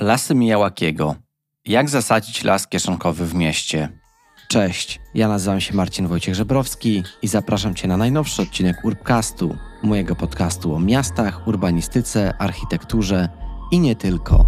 [0.00, 1.14] Lasy Mijałakiego.
[1.64, 3.88] Jak zasadzić las kieszonkowy w mieście?
[4.48, 10.16] Cześć, ja nazywam się Marcin Wojciech Żebrowski i zapraszam Cię na najnowszy odcinek Urbcastu, mojego
[10.16, 13.28] podcastu o miastach, urbanistyce, architekturze
[13.70, 14.46] i nie tylko.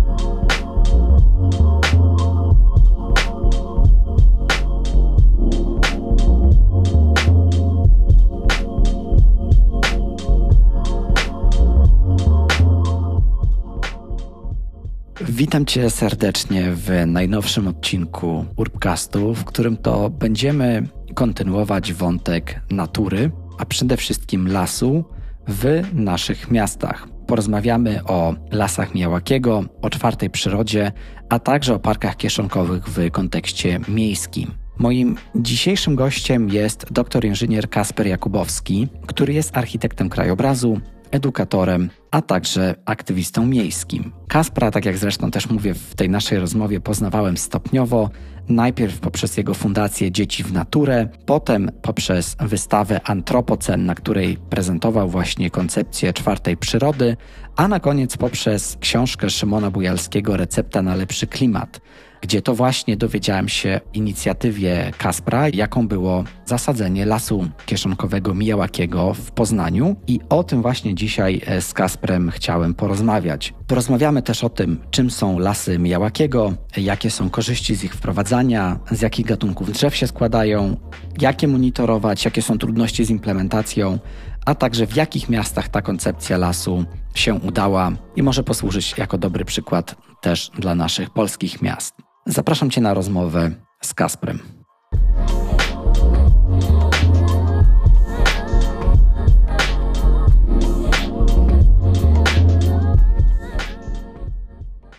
[15.29, 23.65] Witam Cię serdecznie w najnowszym odcinku Urbcastu, w którym to będziemy kontynuować wątek natury, a
[23.65, 25.05] przede wszystkim lasu
[25.48, 27.09] w naszych miastach.
[27.27, 30.93] Porozmawiamy o lasach Miałakiego, o czwartej przyrodzie,
[31.29, 34.51] a także o parkach kieszonkowych w kontekście miejskim.
[34.79, 40.80] Moim dzisiejszym gościem jest doktor inżynier Kasper Jakubowski, który jest architektem krajobrazu,
[41.12, 44.12] edukatorem, a także aktywistą miejskim.
[44.29, 48.11] Kaspra, tak jak zresztą też mówię w tej naszej rozmowie, poznawałem stopniowo.
[48.48, 55.51] Najpierw poprzez jego fundację Dzieci w Naturę, potem poprzez wystawę Antropocen, na której prezentował właśnie
[55.51, 57.16] koncepcję czwartej przyrody,
[57.57, 61.80] a na koniec poprzez książkę Szymona Bujalskiego Recepta na lepszy klimat
[62.23, 69.97] gdzie to właśnie dowiedziałem się inicjatywie Kaspra, jaką było zasadzenie lasu kieszonkowego Mijałakiego w Poznaniu
[70.06, 73.54] i o tym właśnie dzisiaj e, z Kasprem chciałem porozmawiać.
[73.66, 79.00] Porozmawiamy też o tym, czym są lasy Mijałakiego, jakie są korzyści z ich wprowadzania, z
[79.00, 80.76] jakich gatunków drzew się składają,
[81.20, 83.98] jak je monitorować, jakie są trudności z implementacją,
[84.47, 89.44] a także w jakich miastach ta koncepcja lasu się udała i może posłużyć jako dobry
[89.44, 92.12] przykład też dla naszych polskich miast.
[92.26, 93.50] Zapraszam Cię na rozmowę
[93.82, 94.38] z Kasprem.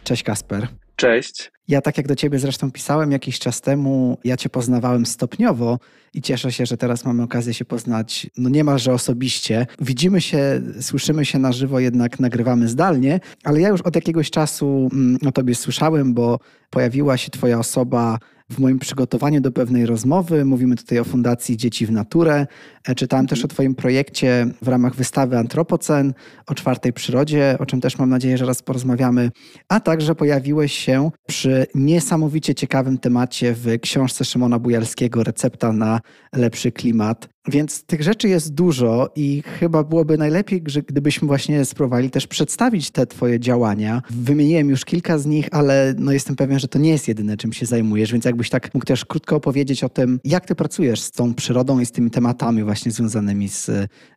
[0.03, 0.67] Cześć Kasper.
[0.95, 1.51] Cześć.
[1.67, 5.79] Ja tak jak do ciebie zresztą pisałem jakiś czas temu, ja cię poznawałem stopniowo
[6.13, 9.67] i cieszę się, że teraz mamy okazję się poznać no niemalże osobiście.
[9.81, 14.89] Widzimy się, słyszymy się na żywo, jednak nagrywamy zdalnie, ale ja już od jakiegoś czasu
[14.93, 16.39] mm, o tobie słyszałem, bo
[16.69, 18.19] pojawiła się twoja osoba
[18.53, 20.45] w moim przygotowaniu do pewnej rozmowy.
[20.45, 22.47] Mówimy tutaj o Fundacji Dzieci w Naturę.
[22.87, 26.13] E, czytałem też o Twoim projekcie w ramach wystawy Antropocen
[26.47, 29.31] o czwartej przyrodzie, o czym też mam nadzieję, że raz porozmawiamy.
[29.69, 35.99] A także pojawiłeś się przy niesamowicie ciekawym temacie w książce Szymona Bujalskiego Recepta na
[36.33, 37.32] lepszy klimat.
[37.47, 43.05] Więc tych rzeczy jest dużo i chyba byłoby najlepiej, gdybyśmy właśnie spróbowali też przedstawić te
[43.05, 44.01] Twoje działania.
[44.09, 47.53] Wymieniłem już kilka z nich, ale no jestem pewien, że to nie jest jedyne, czym
[47.53, 51.11] się zajmujesz, więc jakbyś tak mógł też krótko opowiedzieć o tym, jak Ty pracujesz z
[51.11, 53.71] tą przyrodą i z tymi tematami właśnie związanymi z,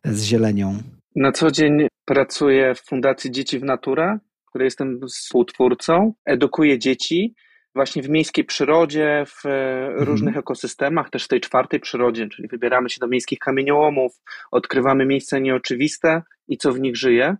[0.05, 0.77] z zielenią.
[1.15, 4.17] Na co dzień pracuję w Fundacji Dzieci w Naturę,
[4.49, 6.13] której jestem współtwórcą.
[6.25, 7.35] Edukuję dzieci
[7.77, 10.03] właśnie w miejskiej przyrodzie, w mhm.
[10.03, 14.11] różnych ekosystemach, też w tej czwartej przyrodzie, czyli wybieramy się do miejskich kamieniołomów,
[14.51, 17.35] odkrywamy miejsca nieoczywiste i co w nich żyje.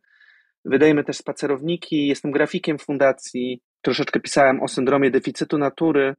[0.65, 6.15] Wydajemy też spacerowniki, jestem grafikiem fundacji, troszeczkę pisałem o syndromie deficytu natury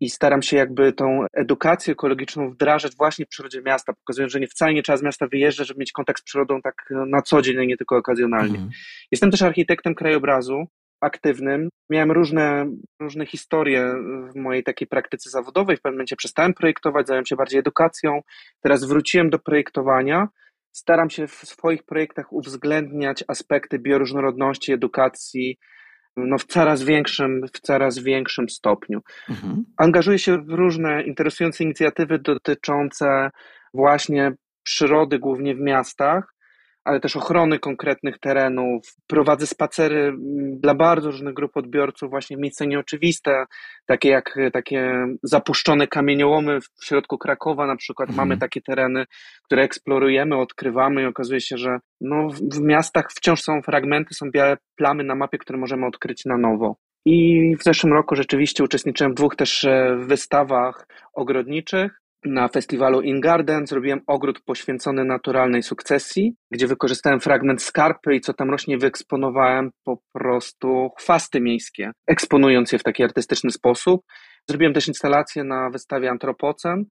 [0.00, 4.46] i staram się jakby tą edukację ekologiczną wdrażać właśnie w przyrodzie miasta, pokazując, że nie
[4.46, 7.58] wcale nie trzeba z miasta wyjeżdżać, żeby mieć kontakt z przyrodą tak na co dzień,
[7.58, 8.54] a nie tylko okazjonalnie.
[8.54, 8.70] Mhm.
[9.10, 10.66] Jestem też architektem krajobrazu,
[11.00, 11.68] aktywnym.
[11.90, 12.66] Miałem różne,
[13.00, 13.94] różne historie
[14.32, 15.76] w mojej takiej praktyce zawodowej.
[15.76, 18.20] W pewnym momencie przestałem projektować, zająłem się bardziej edukacją.
[18.60, 20.28] Teraz wróciłem do projektowania.
[20.72, 25.58] Staram się w swoich projektach uwzględniać aspekty bioróżnorodności, edukacji,
[26.16, 29.00] no w coraz większym, w coraz większym stopniu.
[29.28, 29.64] Mhm.
[29.76, 33.30] Angażuję się w różne interesujące inicjatywy dotyczące
[33.74, 36.34] właśnie przyrody, głównie w miastach
[36.90, 38.82] ale też ochrony konkretnych terenów.
[39.06, 40.12] Prowadzę spacery
[40.56, 43.44] dla bardzo różnych grup odbiorców, właśnie w miejsca nieoczywiste,
[43.86, 48.08] takie jak takie zapuszczone kamieniołomy w środku Krakowa na przykład.
[48.08, 48.28] Mhm.
[48.28, 49.04] Mamy takie tereny,
[49.44, 54.56] które eksplorujemy, odkrywamy i okazuje się, że no, w miastach wciąż są fragmenty, są białe
[54.76, 56.76] plamy na mapie, które możemy odkryć na nowo.
[57.04, 63.20] I w zeszłym roku rzeczywiście uczestniczyłem w dwóch też e, wystawach ogrodniczych na festiwalu In
[63.20, 69.70] Garden zrobiłem ogród poświęcony naturalnej sukcesji, gdzie wykorzystałem fragment skarpy i co tam rośnie wyeksponowałem
[69.84, 74.00] po prostu chwasty miejskie, eksponując je w taki artystyczny sposób.
[74.48, 76.84] Zrobiłem też instalację na wystawie Antropocen.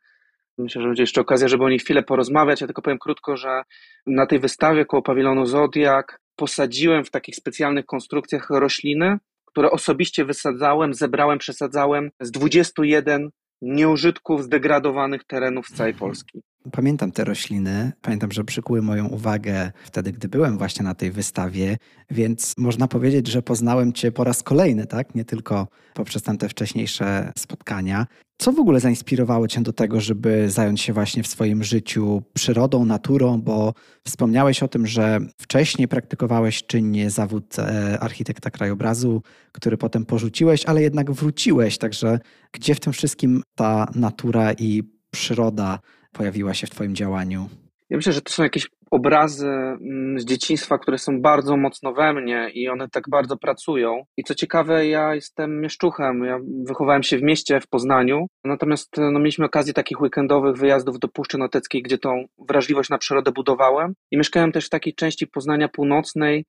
[0.57, 2.61] Myślę, że będzie jeszcze okazja, żeby o niej chwilę porozmawiać.
[2.61, 3.61] Ja tylko powiem krótko, że
[4.07, 10.93] na tej wystawie koło pawilonu Zodiak posadziłem w takich specjalnych konstrukcjach rośliny, które osobiście wysadzałem,
[10.93, 13.29] zebrałem, przesadzałem z 21
[13.61, 16.41] nieużytków zdegradowanych terenów z całej Polski.
[16.71, 21.77] Pamiętam te rośliny, pamiętam, że przykuły moją uwagę wtedy, gdy byłem właśnie na tej wystawie,
[22.11, 25.15] więc można powiedzieć, że poznałem Cię po raz kolejny, tak?
[25.15, 28.07] Nie tylko poprzez tamte wcześniejsze spotkania.
[28.37, 32.85] Co w ogóle zainspirowało Cię do tego, żeby zająć się właśnie w swoim życiu przyrodą,
[32.85, 33.73] naturą, bo
[34.07, 39.21] wspomniałeś o tym, że wcześniej praktykowałeś czynnie zawód e, architekta krajobrazu,
[39.51, 42.19] który potem porzuciłeś, ale jednak wróciłeś, także
[42.51, 45.79] gdzie w tym wszystkim ta natura i przyroda
[46.11, 47.49] pojawiła się w Twoim działaniu?
[47.89, 52.13] Ja myślę, że to są jakieś obrazy mm, z dzieciństwa, które są bardzo mocno we
[52.13, 54.03] mnie i one tak bardzo pracują.
[54.17, 56.23] I co ciekawe, ja jestem mieszczuchem.
[56.23, 61.07] Ja wychowałem się w mieście w Poznaniu, natomiast no, mieliśmy okazję takich weekendowych wyjazdów do
[61.07, 63.93] Puszczy Noteckiej, gdzie tą wrażliwość na przyrodę budowałem.
[64.11, 66.45] I mieszkałem też w takiej części Poznania Północnej,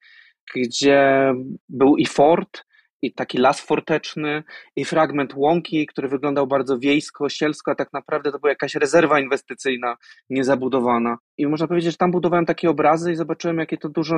[0.55, 1.33] gdzie
[1.69, 2.63] był i fort,
[3.03, 4.43] i taki las forteczny,
[4.77, 9.21] i fragment łąki, który wyglądał bardzo wiejsko, sielsko, a tak naprawdę to była jakaś rezerwa
[9.21, 9.97] inwestycyjna
[10.31, 11.19] niezabudowana.
[11.39, 14.17] I można powiedzieć, że tam budowałem takie obrazy i zobaczyłem, jakie to dużo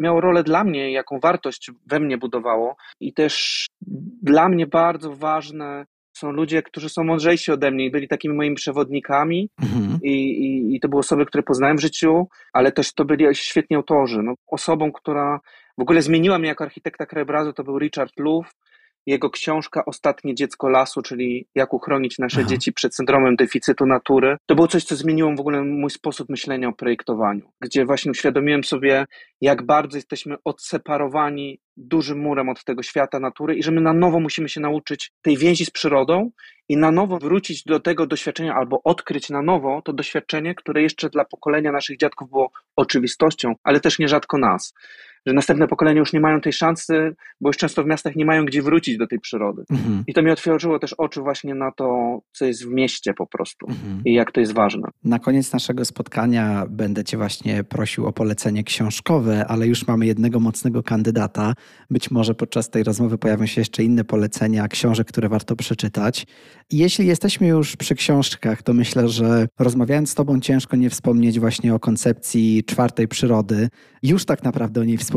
[0.00, 2.76] miało rolę dla mnie, jaką wartość we mnie budowało.
[3.00, 3.66] I też
[4.22, 5.86] dla mnie bardzo ważne
[6.16, 9.98] są ludzie, którzy są mądrzejsi ode mnie i byli takimi moimi przewodnikami mhm.
[10.02, 13.76] I, i, i to były osoby, które poznałem w życiu, ale też to byli świetni
[13.76, 14.22] autorzy.
[14.22, 15.40] No, osobą, która
[15.80, 18.48] w ogóle zmieniła mnie jako architekta krajobrazu, to był Richard Louv,
[19.06, 22.48] jego książka Ostatnie dziecko lasu, czyli jak uchronić nasze Aha.
[22.48, 24.36] dzieci przed syndromem deficytu natury.
[24.46, 28.64] To było coś, co zmieniło w ogóle mój sposób myślenia o projektowaniu, gdzie właśnie uświadomiłem
[28.64, 29.06] sobie,
[29.40, 34.20] jak bardzo jesteśmy odseparowani dużym murem od tego świata natury i że my na nowo
[34.20, 36.30] musimy się nauczyć tej więzi z przyrodą
[36.68, 41.10] i na nowo wrócić do tego doświadczenia albo odkryć na nowo to doświadczenie, które jeszcze
[41.10, 44.74] dla pokolenia naszych dziadków było oczywistością, ale też nierzadko nas
[45.26, 48.44] że następne pokolenia już nie mają tej szansy, bo już często w miastach nie mają
[48.44, 49.62] gdzie wrócić do tej przyrody.
[49.70, 50.04] Mhm.
[50.06, 53.66] I to mi otworzyło też oczy właśnie na to, co jest w mieście po prostu
[53.68, 54.02] mhm.
[54.04, 54.88] i jak to jest ważne.
[55.04, 60.40] Na koniec naszego spotkania będę Cię właśnie prosił o polecenie książkowe, ale już mamy jednego
[60.40, 61.54] mocnego kandydata.
[61.90, 66.26] Być może podczas tej rozmowy pojawią się jeszcze inne polecenia książek, które warto przeczytać.
[66.72, 71.74] Jeśli jesteśmy już przy książkach, to myślę, że rozmawiając z Tobą ciężko nie wspomnieć właśnie
[71.74, 73.68] o koncepcji czwartej przyrody.
[74.02, 75.09] Już tak naprawdę o niej wspomnieliśmy.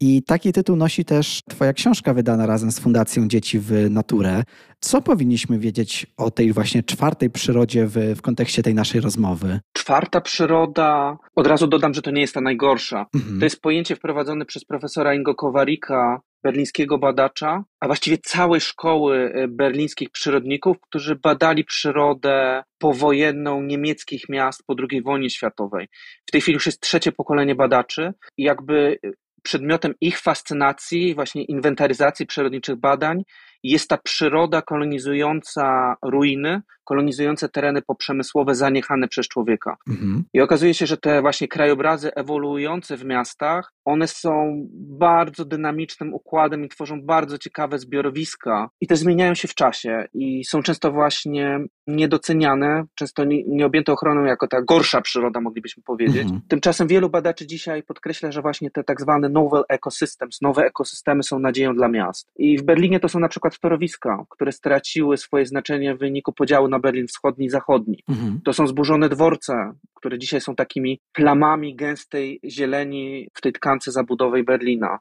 [0.00, 4.42] I taki tytuł nosi też Twoja książka wydana razem z Fundacją Dzieci w Naturę.
[4.80, 9.60] Co powinniśmy wiedzieć o tej właśnie czwartej przyrodzie w, w kontekście tej naszej rozmowy?
[9.72, 13.06] Czwarta przyroda, od razu dodam, że to nie jest ta najgorsza.
[13.14, 13.38] Mhm.
[13.38, 19.48] To jest pojęcie wprowadzone przez profesora Ingo Kowarika, berlińskiego badacza, a właściwie całej szkoły e,
[19.48, 25.88] berlińskich przyrodników, którzy badali przyrodę powojenną niemieckich miast po II wojnie światowej.
[26.26, 28.98] W tej chwili już jest trzecie pokolenie badaczy i jakby
[29.42, 33.22] przedmiotem ich fascynacji, właśnie inwentaryzacji przyrodniczych badań
[33.62, 39.76] jest ta przyroda kolonizująca ruiny, kolonizujące tereny poprzemysłowe zaniechane przez człowieka.
[39.88, 40.24] Mhm.
[40.32, 46.64] I okazuje się, że te właśnie krajobrazy ewoluujące w miastach, one są bardzo dynamicznym układem
[46.64, 51.60] i tworzą bardzo ciekawe zbiorowiska i te zmieniają się w czasie i są często właśnie
[51.86, 56.22] niedoceniane, często nie, nie objęte ochroną jako ta gorsza przyroda, moglibyśmy powiedzieć.
[56.22, 56.40] Mhm.
[56.48, 61.38] Tymczasem wielu badaczy dzisiaj podkreśla, że właśnie te tak zwane novel ecosystems, nowe ekosystemy są
[61.38, 62.28] nadzieją dla miast.
[62.36, 66.68] I w Berlinie to są na przykład torowiska, które straciły swoje znaczenie w wyniku podziału
[66.72, 68.04] na Berlin wschodni i zachodni.
[68.08, 68.40] Mhm.
[68.44, 74.44] To są zburzone dworce, które dzisiaj są takimi plamami gęstej zieleni w tej tkance zabudowej
[74.44, 74.98] Berlina.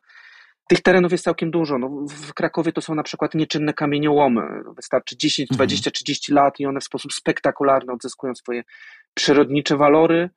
[0.70, 1.78] Tych terenów jest całkiem dużo.
[1.78, 4.42] No, w Krakowie to są na przykład nieczynne kamieniołomy.
[4.76, 5.56] Wystarczy 10, mhm.
[5.56, 8.64] 20, 30 lat i one w sposób spektakularny odzyskują swoje
[9.14, 10.30] przyrodnicze walory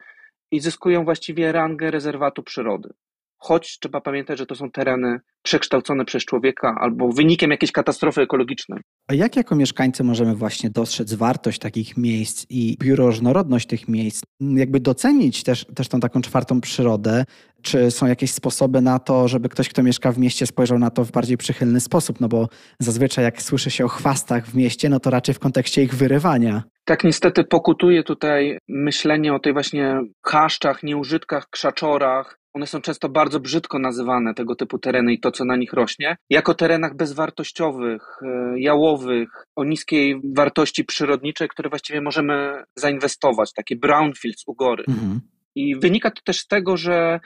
[0.50, 2.94] i zyskują właściwie rangę rezerwatu przyrody
[3.38, 8.81] choć trzeba pamiętać, że to są tereny przekształcone przez człowieka albo wynikiem jakiejś katastrofy ekologicznej.
[9.09, 14.81] A jak jako mieszkańcy możemy właśnie dostrzec wartość takich miejsc i bioróżnorodność tych miejsc, jakby
[14.81, 17.25] docenić też, też tą taką czwartą przyrodę?
[17.62, 21.05] Czy są jakieś sposoby na to, żeby ktoś, kto mieszka w mieście, spojrzał na to
[21.05, 22.21] w bardziej przychylny sposób?
[22.21, 22.49] No bo
[22.79, 26.62] zazwyczaj jak słyszy się o chwastach w mieście, no to raczej w kontekście ich wyrywania.
[26.85, 33.40] Tak niestety pokutuje tutaj myślenie o tej właśnie kaszczach, nieużytkach, krzaczorach, one są często bardzo
[33.40, 38.61] brzydko nazywane, tego typu tereny i to, co na nich rośnie, jako terenach bezwartościowych, e,
[38.61, 44.84] jałowych, o niskiej wartości przyrodniczej, które właściwie możemy zainwestować, takie brownfields u góry.
[44.88, 45.20] Mhm.
[45.54, 47.20] I wynika to też z tego, że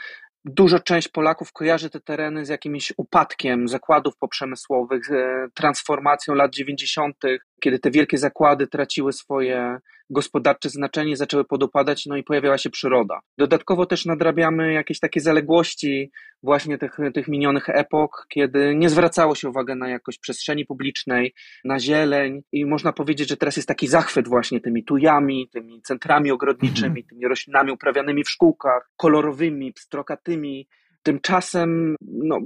[0.44, 5.08] Duża część Polaków kojarzy te tereny z jakimś upadkiem zakładów poprzemysłowych,
[5.54, 7.16] transformacją lat 90.,
[7.60, 9.78] kiedy te wielkie zakłady traciły swoje
[10.10, 13.20] gospodarcze znaczenie, zaczęły podupadać, no i pojawiała się przyroda.
[13.38, 16.10] Dodatkowo też nadrabiamy jakieś takie zaległości
[16.42, 21.34] właśnie tych, tych minionych epok, kiedy nie zwracało się uwagi na jakość przestrzeni publicznej,
[21.64, 26.30] na zieleń i można powiedzieć, że teraz jest taki zachwyt właśnie tymi tujami, tymi centrami
[26.30, 27.06] ogrodniczymi, mhm.
[27.06, 30.68] tymi roślinami uprawianymi w szkółkach, kolorowymi, pstrokatymi,
[31.08, 32.38] Tymczasem no,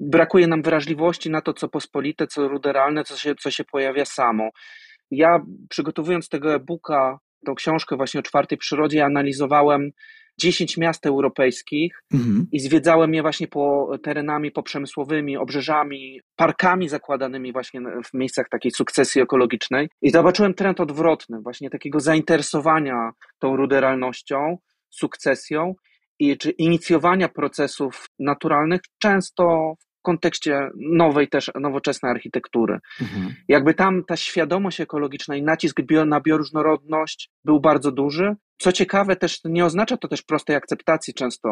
[0.00, 4.50] brakuje nam wrażliwości na to, co pospolite, co ruderalne, co się, co się pojawia samo.
[5.10, 9.90] Ja przygotowując tego e-booka, tą książkę właśnie o czwartej przyrodzie, analizowałem
[10.38, 12.46] 10 miast europejskich mhm.
[12.52, 19.22] i zwiedzałem je właśnie po terenami poprzemysłowymi, obrzeżami, parkami zakładanymi właśnie w miejscach takiej sukcesji
[19.22, 24.58] ekologicznej i zobaczyłem trend odwrotny, właśnie takiego zainteresowania tą ruderalnością,
[24.90, 25.74] sukcesją
[26.20, 32.78] i czy inicjowania procesów naturalnych często w kontekście nowej też nowoczesnej architektury.
[33.00, 33.34] Mhm.
[33.48, 38.36] Jakby tam ta świadomość ekologiczna i nacisk bio, na bioróżnorodność był bardzo duży.
[38.58, 41.48] Co ciekawe, też nie oznacza to też prostej akceptacji często,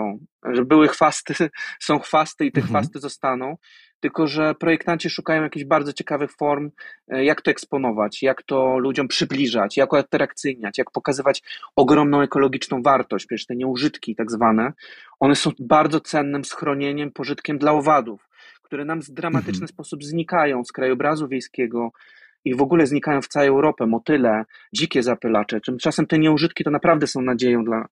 [0.53, 1.35] że były chwasty,
[1.87, 2.75] są chwasty i te mhm.
[2.75, 3.57] chwasty zostaną,
[4.01, 6.71] tylko że projektanci szukają jakichś bardzo ciekawych form,
[7.09, 11.43] e, jak to eksponować, jak to ludziom przybliżać, jak atrakcyjniać, jak pokazywać
[11.77, 14.73] ogromną ekologiczną wartość, przecież te nieużytki tak zwane,
[15.21, 18.29] one są bardzo cennym schronieniem, pożytkiem dla owadów,
[18.63, 19.69] które nam w dramatyczny mhm.
[19.69, 21.93] sposób znikają z krajobrazu wiejskiego,
[22.45, 25.61] i w ogóle znikają w całej Europie, motyle, dzikie zapylacze.
[25.61, 27.89] Tymczasem te nieużytki to naprawdę są nadzieją dla,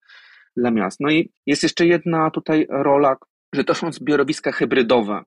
[0.57, 1.01] dla miast.
[1.01, 3.17] No i jest jeszcze jedna tutaj rola,
[3.53, 5.23] że to są zbiorowiska hybrydowe.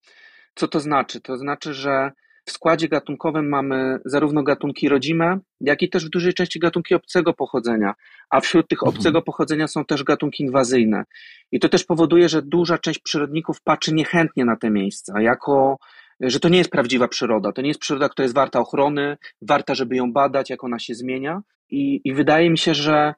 [0.55, 1.21] Co to znaczy?
[1.21, 2.11] To znaczy, że
[2.45, 7.33] w składzie gatunkowym mamy zarówno gatunki rodzime, jak i też w dużej części gatunki obcego
[7.33, 7.93] pochodzenia,
[8.29, 8.97] a wśród tych mhm.
[8.97, 11.03] obcego pochodzenia są też gatunki inwazyjne.
[11.51, 15.77] I to też powoduje, że duża część przyrodników patrzy niechętnie na te miejsca, jako
[16.19, 17.51] że to nie jest prawdziwa przyroda.
[17.51, 20.95] To nie jest przyroda, która jest warta ochrony, warta, żeby ją badać, jak ona się
[20.95, 21.41] zmienia.
[21.69, 23.13] I, i wydaje mi się, że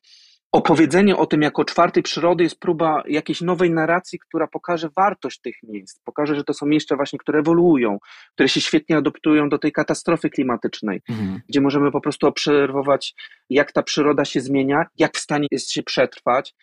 [0.52, 5.56] opowiedzenie o tym jako czwartej przyrody jest próba jakiejś nowej narracji, która pokaże wartość tych
[5.64, 7.98] miejsc, pokaże, że to są miejsca właśnie, które ewoluują,
[8.34, 11.40] które się świetnie adoptują do tej katastrofy klimatycznej, mhm.
[11.50, 13.16] gdzie możemy po prostu obserwować,
[13.50, 16.54] jak ta przyroda się zmienia, jak w stanie jest się przetrwać.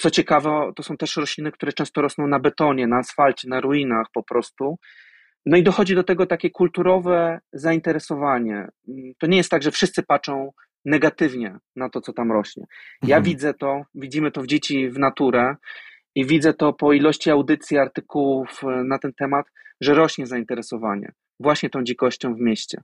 [0.00, 4.06] Co ciekawe, to są też rośliny, które często rosną na betonie, na asfalcie, na ruinach
[4.12, 4.78] po prostu.
[5.46, 8.68] No i dochodzi do tego takie kulturowe zainteresowanie.
[9.18, 10.50] To nie jest tak, że wszyscy patrzą
[10.86, 12.64] negatywnie na to, co tam rośnie.
[13.02, 13.22] Ja mhm.
[13.22, 15.56] widzę to, widzimy to w dzieci w naturę
[16.14, 19.46] i widzę to po ilości audycji, artykułów e, na ten temat,
[19.80, 22.82] że rośnie zainteresowanie właśnie tą dzikością w mieście,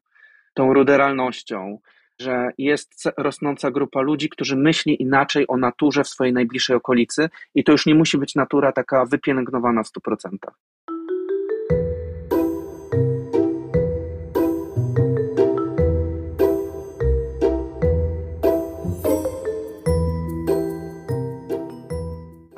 [0.54, 1.78] tą ruderalnością,
[2.20, 7.64] że jest rosnąca grupa ludzi, którzy myśli inaczej o naturze w swojej najbliższej okolicy i
[7.64, 10.36] to już nie musi być natura taka wypielęgnowana w 100%.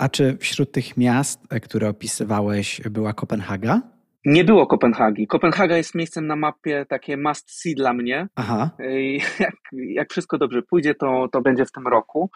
[0.04, 3.80] A czy wśród tych miast, e, które opisywałeś, była Kopenhaga?
[4.24, 5.26] Nie było Kopenhagi.
[5.26, 8.28] Kopenhaga jest miejscem na mapie takie must see dla mnie.
[8.36, 8.70] Aha.
[8.90, 12.30] I jak, jak wszystko dobrze pójdzie, to, to będzie w tym roku.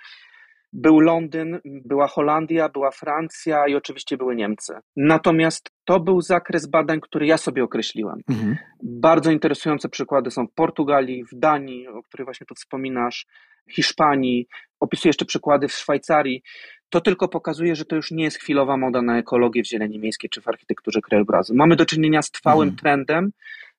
[0.73, 4.75] Był Londyn, była Holandia, była Francja i oczywiście były Niemcy.
[4.97, 8.21] Natomiast to był zakres badań, który ja sobie określiłem.
[8.31, 8.57] Mhm.
[8.83, 13.27] Bardzo interesujące przykłady są w Portugalii, w Danii, o której właśnie tu wspominasz,
[13.71, 14.47] Hiszpanii.
[14.81, 16.43] Opisuję jeszcze przykłady w Szwajcarii
[16.91, 20.31] to tylko pokazuje, że to już nie jest chwilowa moda na ekologię w zieleni miejskiej
[20.31, 21.55] czy w architekturze krajobrazu.
[21.55, 22.79] Mamy do czynienia z trwałym mhm.
[22.79, 23.33] trendem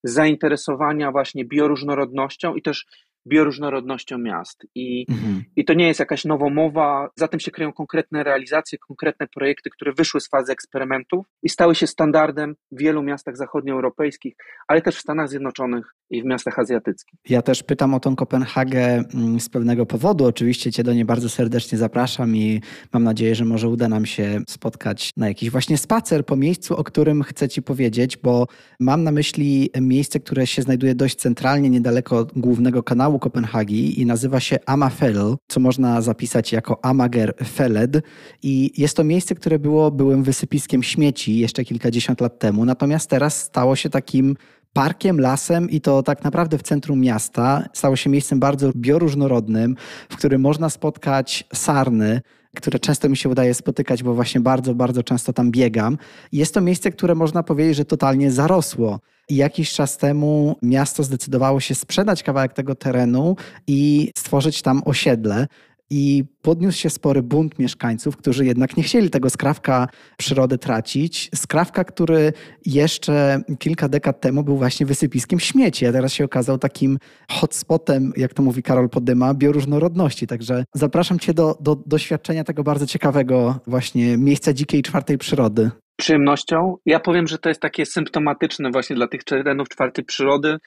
[0.04, 2.86] zainteresowania właśnie bioróżnorodnością i też
[3.30, 4.68] bioróżnorodnością miast.
[4.76, 5.44] I, mhm.
[5.56, 9.94] I to nie jest jakaś nowomowa, za tym się kryją konkretne realizacje, konkretne projekty, które
[9.94, 14.34] wyszły z fazy eksperymentów i stały się standardem w wielu miastach zachodnioeuropejskich,
[14.68, 17.20] ale też w Stanach Zjednoczonych i w miastach azjatyckich.
[17.30, 20.26] Ja też pytam o tą Kopenhagę mm, z pewnego powodu.
[20.26, 22.62] Oczywiście Cię do niej bardzo serdecznie zapraszam i
[22.94, 26.84] mam nadzieję, że może uda nam się spotkać na jakiś właśnie spacer po miejscu, o
[26.84, 28.48] którym chcę Ci powiedzieć, bo
[28.80, 34.40] mam na myśli miejsce, które się znajduje dość centralnie, niedaleko głównego kanału Kopenhagi i nazywa
[34.40, 38.02] się Amafel, co można zapisać jako Amager Feled.
[38.44, 43.44] I jest to miejsce, które było byłym wysypiskiem śmieci jeszcze kilkadziesiąt lat temu, natomiast teraz
[43.44, 44.36] stało się takim
[44.74, 47.66] parkiem, lasem i to tak naprawdę w centrum miasta.
[47.74, 49.76] Stało się miejscem bardzo bioróżnorodnym,
[50.10, 52.22] w którym można spotkać sarny,
[52.56, 55.98] które często mi się udaje spotykać, bo właśnie bardzo, bardzo często tam biegam.
[56.32, 59.00] Jest to miejsce, które można powiedzieć, że totalnie zarosło.
[59.30, 63.36] I jakiś czas temu miasto zdecydowało się sprzedać kawałek tego terenu
[63.68, 65.48] i stworzyć tam osiedle.
[65.90, 71.30] I podniósł się spory bunt mieszkańców, którzy jednak nie chcieli tego skrawka przyrody tracić.
[71.36, 72.34] Skrawka, który
[72.66, 76.98] jeszcze kilka dekad temu był właśnie wysypiskiem śmieci, a teraz się okazał takim
[77.32, 80.28] hotspotem, jak to mówi Karol Podyma, bioróżnorodności.
[80.28, 86.76] Także zapraszam Cię do, do doświadczenia tego bardzo ciekawego właśnie miejsca dzikiej czwartej przyrody przyjemnością.
[86.86, 90.58] Ja powiem, że to jest takie symptomatyczne właśnie dla tych terenów czwartej przyrody,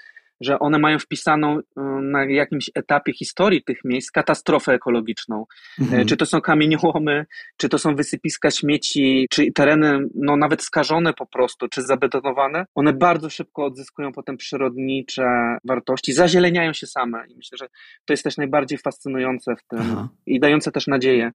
[0.42, 1.62] że one mają wpisaną y,
[2.02, 5.46] na jakimś etapie historii tych miejsc katastrofę ekologiczną.
[5.80, 6.02] Mhm.
[6.02, 11.14] E, czy to są kamieniołomy, czy to są wysypiska śmieci, czy tereny no, nawet skażone
[11.14, 12.64] po prostu, czy zabetonowane.
[12.74, 17.68] One bardzo szybko odzyskują potem przyrodnicze wartości, zazieleniają się same i myślę, że
[18.04, 20.08] to jest też najbardziej fascynujące w tym Aha.
[20.26, 21.32] i dające też nadzieję,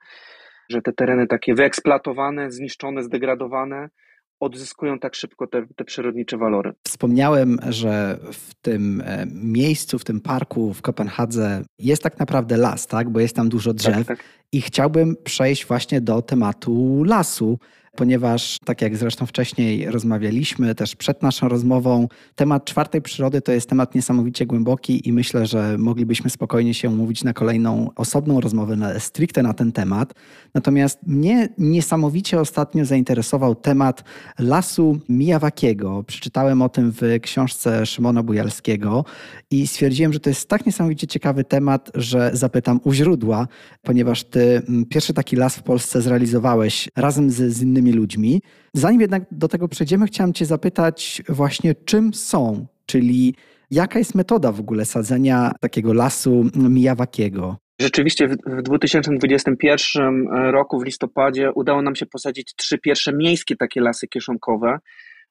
[0.70, 3.90] że te tereny takie wyeksploatowane, zniszczone, zdegradowane,
[4.40, 6.74] odzyskują tak szybko te, te przyrodnicze walory.
[6.84, 12.88] Wspomniałem, że w tym e, miejscu, w tym parku w Kopenhadze jest tak naprawdę las,
[12.88, 13.10] tak?
[13.10, 13.96] Bo jest tam dużo drzew.
[13.96, 14.24] Tak, tak.
[14.52, 17.60] I chciałbym przejść właśnie do tematu lasu
[17.98, 23.70] ponieważ, tak jak zresztą wcześniej rozmawialiśmy, też przed naszą rozmową, temat czwartej przyrody to jest
[23.70, 29.00] temat niesamowicie głęboki i myślę, że moglibyśmy spokojnie się umówić na kolejną osobną rozmowę na,
[29.00, 30.14] stricte na ten temat.
[30.54, 34.04] Natomiast mnie niesamowicie ostatnio zainteresował temat
[34.40, 36.04] lasu Mijawakiego.
[36.08, 39.06] Przeczytałem o tym w książce Szymona Bujalskiego
[39.52, 43.48] i stwierdziłem, że to jest tak niesamowicie ciekawy temat, że zapytam u źródła,
[43.82, 48.42] ponieważ ty mm, pierwszy taki las w Polsce zrealizowałeś razem z, z innymi innymi ludźmi.
[48.74, 53.36] Zanim jednak do tego przejdziemy, chciałem Cię zapytać właśnie, czym są, czyli
[53.72, 57.58] jaka jest metoda w ogóle sadzenia takiego lasu mijawakiego?
[57.82, 64.08] Rzeczywiście w 2021 roku w listopadzie udało nam się posadzić trzy pierwsze miejskie takie lasy
[64.08, 64.80] kieszonkowe,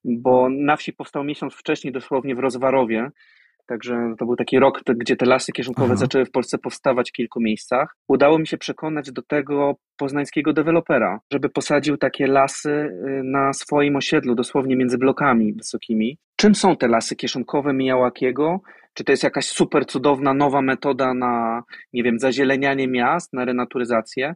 [0.04, 3.10] bo na wsi powstał miesiąc wcześniej, dosłownie w Rozwarowie,
[3.66, 5.96] Także to był taki rok, gdzie te lasy kieszonkowe Aha.
[5.96, 7.96] zaczęły w Polsce powstawać w kilku miejscach.
[8.08, 13.96] Udało mi się przekonać do tego poznańskiego dewelopera, żeby posadził takie lasy y, na swoim
[13.96, 16.18] osiedlu, dosłownie między blokami wysokimi.
[16.37, 18.61] Czym są te lasy kieszonkowe Mijałakiego?
[18.94, 24.35] Czy to jest jakaś super cudowna nowa metoda na, nie wiem, zazielenianie miast, na renaturyzację?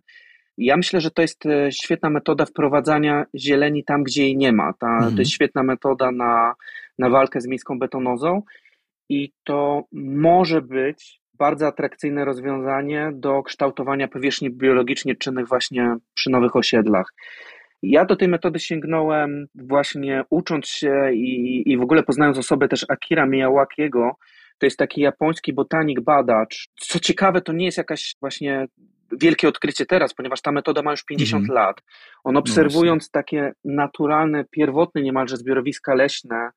[0.58, 4.72] Ja myślę, że to jest y, świetna metoda wprowadzania zieleni tam, gdzie jej nie ma.
[4.72, 5.14] Ta, mhm.
[5.14, 6.54] To jest świetna metoda na,
[6.98, 8.42] na walkę z miejską betonozą
[9.10, 16.56] i to może być bardzo atrakcyjne rozwiązanie do kształtowania powierzchni biologicznie czynnych właśnie przy nowych
[16.56, 17.12] osiedlach.
[17.82, 22.86] Ja do tej metody sięgnąłem właśnie ucząc się i, i w ogóle poznając osobę też
[22.88, 24.16] Akira Miyawakiego,
[24.58, 26.68] to jest taki japoński botanik, badacz.
[26.80, 28.66] Co ciekawe, to nie jest jakaś właśnie
[29.20, 31.54] wielkie odkrycie teraz, ponieważ ta metoda ma już 50 mm.
[31.54, 31.76] lat.
[32.24, 36.50] On no obserwując no takie naturalne, pierwotne niemalże zbiorowiska leśne,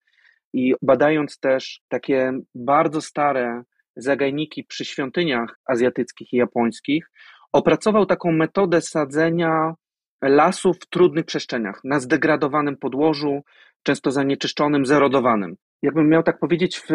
[0.54, 3.63] i badając też takie bardzo stare
[3.96, 7.12] zagajniki przy świątyniach azjatyckich i japońskich,
[7.52, 9.74] opracował taką metodę sadzenia
[10.22, 13.42] lasów w trudnych przestrzeniach, na zdegradowanym podłożu,
[13.84, 15.56] często zanieczyszczonym, zerodowanym.
[15.82, 16.89] Jakbym miał tak powiedzieć w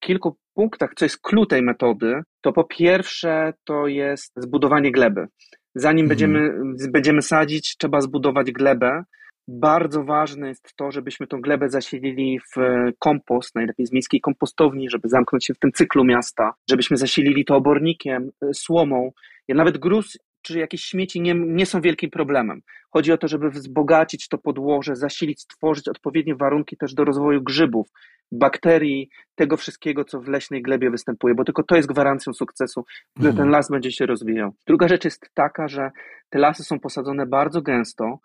[0.00, 5.26] kilku punktach, co jest klucz tej metody, to po pierwsze to jest zbudowanie gleby.
[5.74, 6.08] Zanim mhm.
[6.08, 6.50] będziemy,
[6.90, 9.04] będziemy sadzić, trzeba zbudować glebę,
[9.48, 12.60] bardzo ważne jest to, żebyśmy tą glebę zasilili w
[12.98, 17.56] kompost, najlepiej z miejskiej kompostowni, żeby zamknąć się w tym cyklu miasta, żebyśmy zasilili to
[17.56, 19.12] obornikiem, e, słomą.
[19.48, 22.60] Ja nawet gruz czy jakieś śmieci nie, nie są wielkim problemem.
[22.90, 27.88] Chodzi o to, żeby wzbogacić to podłoże, zasilić, stworzyć odpowiednie warunki też do rozwoju grzybów,
[28.32, 32.84] bakterii, tego wszystkiego, co w leśnej glebie występuje, bo tylko to jest gwarancją sukcesu,
[33.16, 33.50] że ten mhm.
[33.50, 34.54] las będzie się rozwijał.
[34.66, 35.90] Druga rzecz jest taka, że
[36.30, 38.18] te lasy są posadzone bardzo gęsto,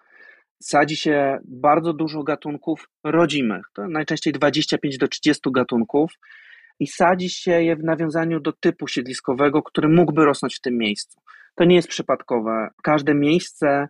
[0.61, 6.11] sadzi się bardzo dużo gatunków rodzimych, to najczęściej 25 do 30 gatunków
[6.79, 11.21] i sadzi się je w nawiązaniu do typu siedliskowego, który mógłby rosnąć w tym miejscu.
[11.55, 12.69] To nie jest przypadkowe.
[12.83, 13.87] Każde miejsce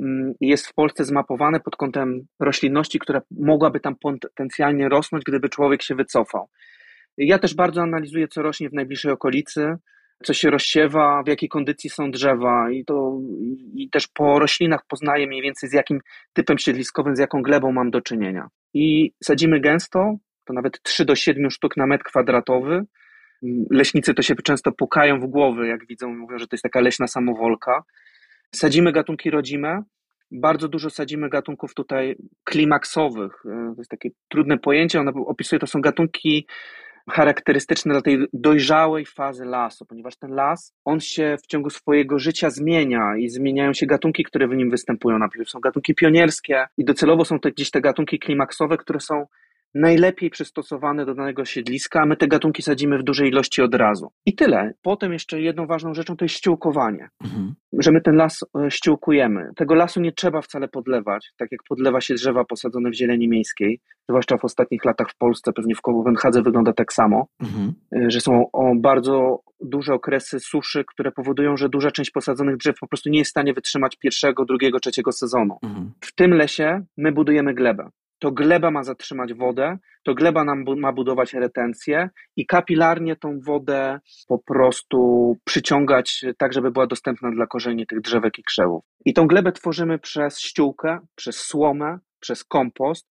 [0.00, 5.82] mm, jest w Polsce zmapowane pod kątem roślinności, która mogłaby tam potencjalnie rosnąć, gdyby człowiek
[5.82, 6.48] się wycofał.
[7.16, 9.76] Ja też bardzo analizuję, co rośnie w najbliższej okolicy
[10.22, 13.18] co się rozsiewa, w jakiej kondycji są drzewa i to
[13.74, 16.00] i też po roślinach poznaję mniej więcej z jakim
[16.32, 18.48] typem siedliskowym, z jaką glebą mam do czynienia.
[18.74, 22.84] I sadzimy gęsto, to nawet 3 do 7 sztuk na metr kwadratowy.
[23.70, 27.06] Leśnicy to się często pukają w głowy, jak widzą, mówią, że to jest taka leśna
[27.06, 27.82] samowolka.
[28.54, 29.82] Sadzimy gatunki rodzime,
[30.30, 33.32] bardzo dużo sadzimy gatunków tutaj klimaksowych.
[33.44, 36.46] To jest takie trudne pojęcie, ono opisuje, to są gatunki
[37.10, 42.50] charakterystyczne dla tej dojrzałej fazy lasu, ponieważ ten las, on się w ciągu swojego życia
[42.50, 45.18] zmienia i zmieniają się gatunki, które w nim występują.
[45.18, 49.26] Najpierw są gatunki pionierskie i docelowo są to gdzieś te gatunki klimaksowe, które są
[49.74, 54.12] najlepiej przystosowane do danego siedliska, a my te gatunki sadzimy w dużej ilości od razu.
[54.26, 54.72] I tyle.
[54.82, 57.08] Potem jeszcze jedną ważną rzeczą to jest ściółkowanie.
[57.24, 57.54] Mhm.
[57.78, 59.50] Że my ten las e, ściółkujemy.
[59.56, 63.80] Tego lasu nie trzeba wcale podlewać, tak jak podlewa się drzewa posadzone w zieleni miejskiej,
[64.08, 67.72] zwłaszcza w ostatnich latach w Polsce, pewnie w Kopenhadze wygląda tak samo, mhm.
[67.96, 72.88] E, że są bardzo duże okresy suszy, które powodują, że duża część posadzonych drzew po
[72.88, 75.58] prostu nie jest w stanie wytrzymać pierwszego, drugiego, trzeciego sezonu.
[75.62, 75.92] Mhm.
[76.00, 77.90] W tym lesie my budujemy glebę
[78.22, 84.00] to gleba ma zatrzymać wodę, to gleba nam ma budować retencję i kapilarnie tą wodę
[84.28, 88.84] po prostu przyciągać tak, żeby była dostępna dla korzeni tych drzewek i krzewów.
[89.04, 93.06] I tą glebę tworzymy przez ściółkę, przez słomę, przez kompost.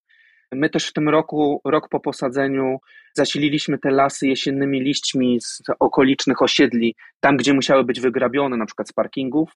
[0.52, 2.78] My też w tym roku, rok po posadzeniu,
[3.14, 8.88] zasililiśmy te lasy jesiennymi liśćmi z okolicznych osiedli, tam gdzie musiały być wygrabione, na przykład
[8.88, 9.50] z parkingów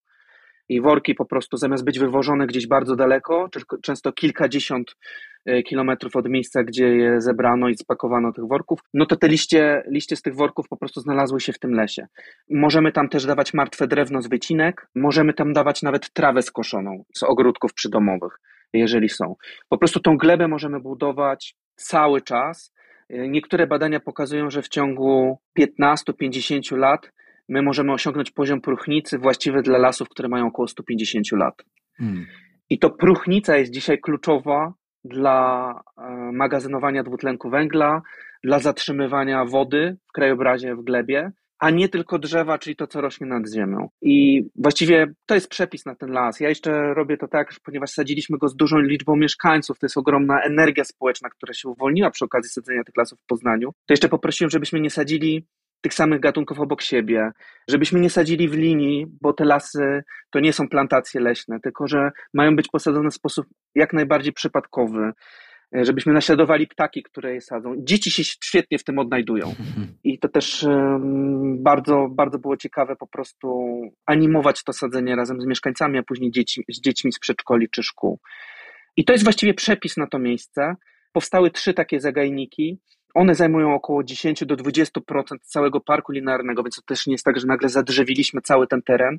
[0.68, 3.48] i worki po prostu zamiast być wywożone gdzieś bardzo daleko,
[3.82, 4.96] często kilkadziesiąt
[5.64, 10.16] kilometrów od miejsca, gdzie je zebrano i spakowano tych worków, no to te liście, liście
[10.16, 12.06] z tych worków po prostu znalazły się w tym lesie.
[12.50, 17.22] Możemy tam też dawać martwe drewno z wycinek, możemy tam dawać nawet trawę skoszoną z
[17.22, 18.40] ogródków przydomowych,
[18.72, 19.36] jeżeli są.
[19.68, 22.74] Po prostu tą glebę możemy budować cały czas.
[23.08, 27.12] E, niektóre badania pokazują, że w ciągu 15-50 lat
[27.48, 31.64] my możemy osiągnąć poziom próchnicy właściwy dla lasów, które mają około 150 lat.
[31.98, 32.26] Hmm.
[32.70, 34.74] I to próchnica jest dzisiaj kluczowa
[35.08, 38.02] dla e, magazynowania dwutlenku węgla,
[38.44, 43.26] dla zatrzymywania wody w krajobrazie, w glebie, a nie tylko drzewa, czyli to, co rośnie
[43.26, 43.88] nad ziemią.
[44.02, 46.40] I właściwie to jest przepis na ten las.
[46.40, 50.40] Ja jeszcze robię to tak, ponieważ sadziliśmy go z dużą liczbą mieszkańców, to jest ogromna
[50.42, 53.70] energia społeczna, która się uwolniła przy okazji sadzenia tych lasów w Poznaniu.
[53.86, 55.46] To jeszcze poprosiłem, żebyśmy nie sadzili
[55.80, 57.30] tych samych gatunków obok siebie,
[57.68, 62.10] żebyśmy nie sadzili w linii, bo te lasy to nie są plantacje leśne, tylko że
[62.34, 65.12] mają być posadzone w sposób jak najbardziej przypadkowy,
[65.76, 67.74] e, żebyśmy naśladowali ptaki, które je sadzą.
[67.78, 69.54] Dzieci się świetnie w tym odnajdują
[70.04, 70.66] i to też
[71.58, 76.64] bardzo, bardzo było ciekawe po prostu animować to sadzenie razem z mieszkańcami, a później dzieci,
[76.68, 78.18] z dziećmi z przedszkoli czy szkół.
[78.96, 80.74] I to jest właściwie przepis na to miejsce.
[81.12, 82.78] Powstały trzy takie zagajniki.
[83.16, 85.00] One zajmują około 10 do 20%
[85.42, 89.18] całego parku linearnego, więc to też nie jest tak, że nagle zadrzewiliśmy cały ten teren.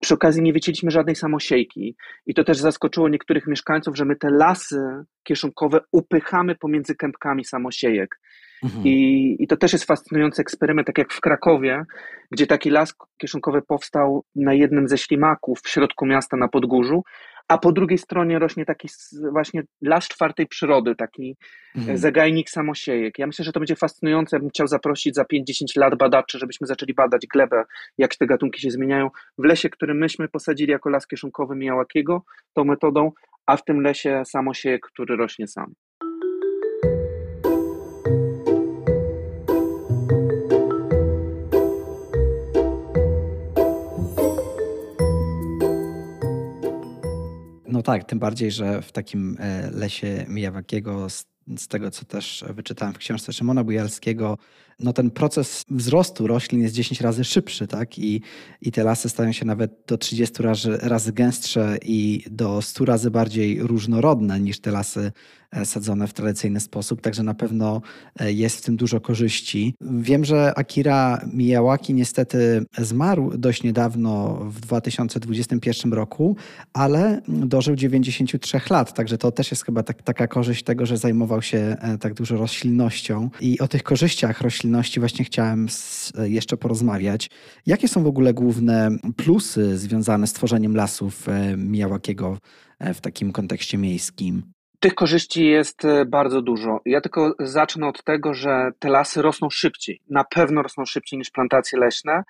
[0.00, 4.30] Przy okazji nie wycięliśmy żadnej samosiejki i to też zaskoczyło niektórych mieszkańców, że my te
[4.30, 8.20] lasy kieszonkowe upychamy pomiędzy kępkami samosiejek.
[8.64, 8.84] Mhm.
[8.86, 11.84] I, I to też jest fascynujący eksperyment, tak jak w Krakowie,
[12.30, 17.02] gdzie taki las kieszonkowy powstał na jednym ze ślimaków w środku miasta na Podgórzu,
[17.50, 18.88] a po drugiej stronie rośnie taki
[19.32, 21.36] właśnie las czwartej przyrody, taki
[21.76, 21.98] mhm.
[21.98, 23.18] zagajnik samosiejek.
[23.18, 24.36] Ja myślę, że to będzie fascynujące.
[24.36, 25.24] Ja bym chciał zaprosić za 5-10
[25.76, 27.64] lat badaczy, żebyśmy zaczęli badać glebę,
[27.98, 29.10] jak te gatunki się zmieniają.
[29.38, 33.12] W lesie, który myśmy posadzili jako las kieszonkowy Mijałakiego, tą metodą,
[33.46, 35.74] a w tym lesie samosiejek, który rośnie sam.
[47.80, 51.26] No tak, tym bardziej, że w takim e, lesie Mijawakiego, z,
[51.58, 54.38] z tego co też wyczytałem w książce Szymona Bujalskiego,
[54.82, 57.98] no ten proces wzrostu roślin jest 10 razy szybszy, tak?
[57.98, 58.22] I,
[58.62, 63.10] i te lasy stają się nawet do 30 razy, razy gęstsze i do 100 razy
[63.10, 65.12] bardziej różnorodne niż te lasy
[65.50, 67.82] e, sadzone w tradycyjny sposób, także na pewno
[68.20, 69.74] e, jest w tym dużo korzyści.
[69.80, 76.36] Wiem, że Akira Miyawaki niestety zmarł dość niedawno, w 2021 roku,
[76.72, 81.42] ale dożył 93 lat, także to też jest chyba tak, taka korzyść tego, że zajmował
[81.42, 83.30] się e, tak dużo roślinnością.
[83.40, 85.66] I o tych korzyściach roślinności roślinności właśnie chciałem
[86.24, 87.30] jeszcze porozmawiać.
[87.66, 92.38] Jakie są w ogóle główne plusy związane z tworzeniem lasów e, Mijałakiego
[92.78, 94.42] e, w takim kontekście miejskim?
[94.80, 96.80] Tych korzyści jest e, bardzo dużo.
[96.86, 100.00] Ja tylko zacznę od tego, że te lasy rosną szybciej.
[100.10, 102.22] Na pewno rosną szybciej niż plantacje leśne.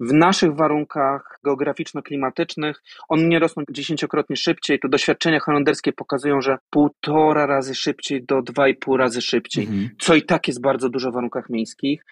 [0.00, 4.78] W naszych warunkach geograficzno-klimatycznych one nie rosną dziesięciokrotnie szybciej.
[4.80, 9.90] To doświadczenia holenderskie pokazują, że półtora razy szybciej do dwa i pół razy szybciej, mhm.
[9.98, 12.02] co i tak jest bardzo dużo w warunkach miejskich.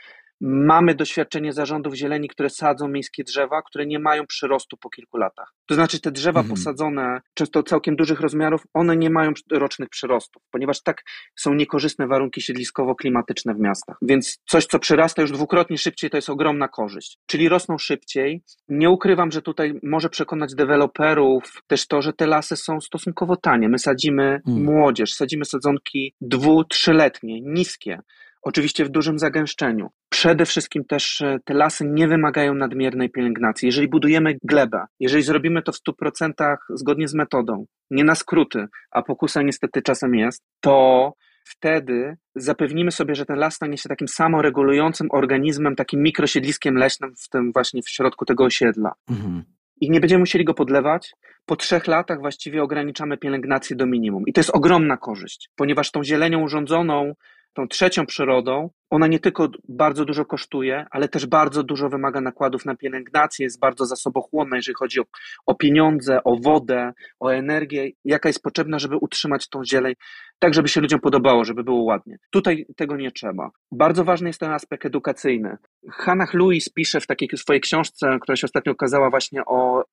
[0.46, 5.54] Mamy doświadczenie zarządów zieleni, które sadzą miejskie drzewa, które nie mają przyrostu po kilku latach.
[5.66, 6.56] To znaczy te drzewa mhm.
[6.56, 11.02] posadzone, często całkiem dużych rozmiarów, one nie mają rocznych przyrostów, ponieważ tak
[11.36, 13.96] są niekorzystne warunki siedliskowo-klimatyczne w miastach.
[14.02, 17.18] Więc coś, co przyrasta już dwukrotnie szybciej, to jest ogromna korzyść.
[17.26, 18.42] Czyli rosną szybciej.
[18.68, 23.68] Nie ukrywam, że tutaj może przekonać deweloperów też to, że te lasy są stosunkowo tanie.
[23.68, 24.64] My sadzimy mhm.
[24.64, 27.98] młodzież, sadzimy sadzonki dwu, trzyletnie, niskie
[28.44, 29.90] oczywiście w dużym zagęszczeniu.
[30.08, 33.66] Przede wszystkim też e, te lasy nie wymagają nadmiernej pielęgnacji.
[33.66, 39.02] Jeżeli budujemy glebę, jeżeli zrobimy to w 100% zgodnie z metodą, nie na skróty, a
[39.02, 41.12] pokusa niestety czasem jest, to
[41.44, 47.28] wtedy zapewnimy sobie, że ten las stanie się takim samoregulującym organizmem, takim mikrosiedliskiem leśnym w
[47.28, 48.92] tym właśnie w środku tego osiedla.
[49.10, 49.44] Mhm.
[49.80, 51.14] I nie będziemy musieli go podlewać.
[51.46, 54.24] Po trzech latach właściwie ograniczamy pielęgnację do minimum.
[54.26, 57.14] I to jest ogromna korzyść, ponieważ tą zielenią urządzoną
[57.54, 62.64] tą trzecią przyrodą, ona nie tylko bardzo dużo kosztuje, ale też bardzo dużo wymaga nakładów
[62.64, 65.04] na pielęgnację, jest bardzo zasobochłonna, jeżeli chodzi o,
[65.46, 69.94] o pieniądze, o wodę, o energię, jaka jest potrzebna, żeby utrzymać tą zieleń,
[70.38, 72.16] tak żeby się ludziom podobało, żeby było ładnie.
[72.30, 73.50] Tutaj tego nie trzeba.
[73.72, 75.56] Bardzo ważny jest ten aspekt edukacyjny.
[75.92, 79.84] Hannah Lewis pisze w takiej swojej książce, która się ostatnio okazała właśnie o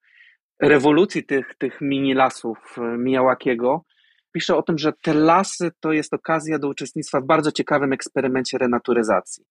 [0.61, 3.85] rewolucji tych, tych mini lasów e, Miyawakiego,
[4.31, 8.57] pisze o tym, że te lasy to jest okazja do uczestnictwa w bardzo ciekawym eksperymencie
[8.57, 9.45] renaturyzacji.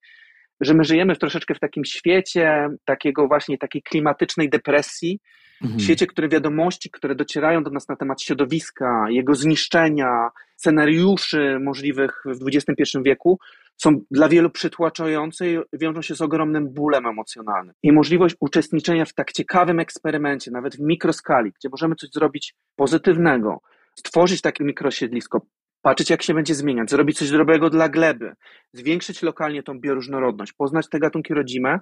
[0.60, 5.20] Że my żyjemy troszeczkę w takim świecie takiego właśnie takiej klimatycznej depresji,
[5.62, 5.80] mhm.
[5.80, 12.46] świecie, które wiadomości, które docierają do nas na temat środowiska, jego zniszczenia, scenariuszy możliwych w
[12.46, 13.38] XXI wieku,
[13.76, 17.74] są dla wielu przytłaczające i wiążą się z ogromnym bólem emocjonalnym.
[17.82, 23.60] I możliwość uczestniczenia w tak ciekawym eksperymencie, nawet w mikroskali, gdzie możemy coś zrobić pozytywnego,
[24.06, 25.40] stworzyć takie mikrosiedlisko,
[25.82, 28.32] patrzeć jak się będzie zmieniać, zrobić coś dobrego dla gleby,
[28.72, 31.78] zwiększyć lokalnie tą bioróżnorodność, poznać te gatunki rodzime,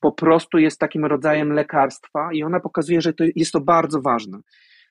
[0.00, 4.38] po prostu jest takim rodzajem lekarstwa i ona pokazuje, że to jest to bardzo ważne,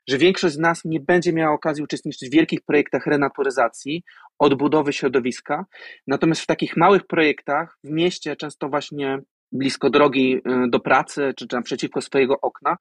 [0.09, 4.03] że większość z nas nie będzie miała okazji uczestniczyć w wielkich projektach renaturyzacji,
[4.39, 5.65] odbudowy środowiska,
[6.07, 9.19] natomiast w takich małych projektach w mieście, często właśnie
[9.51, 12.77] blisko drogi y, do pracy, czy naprzeciwko swojego okna,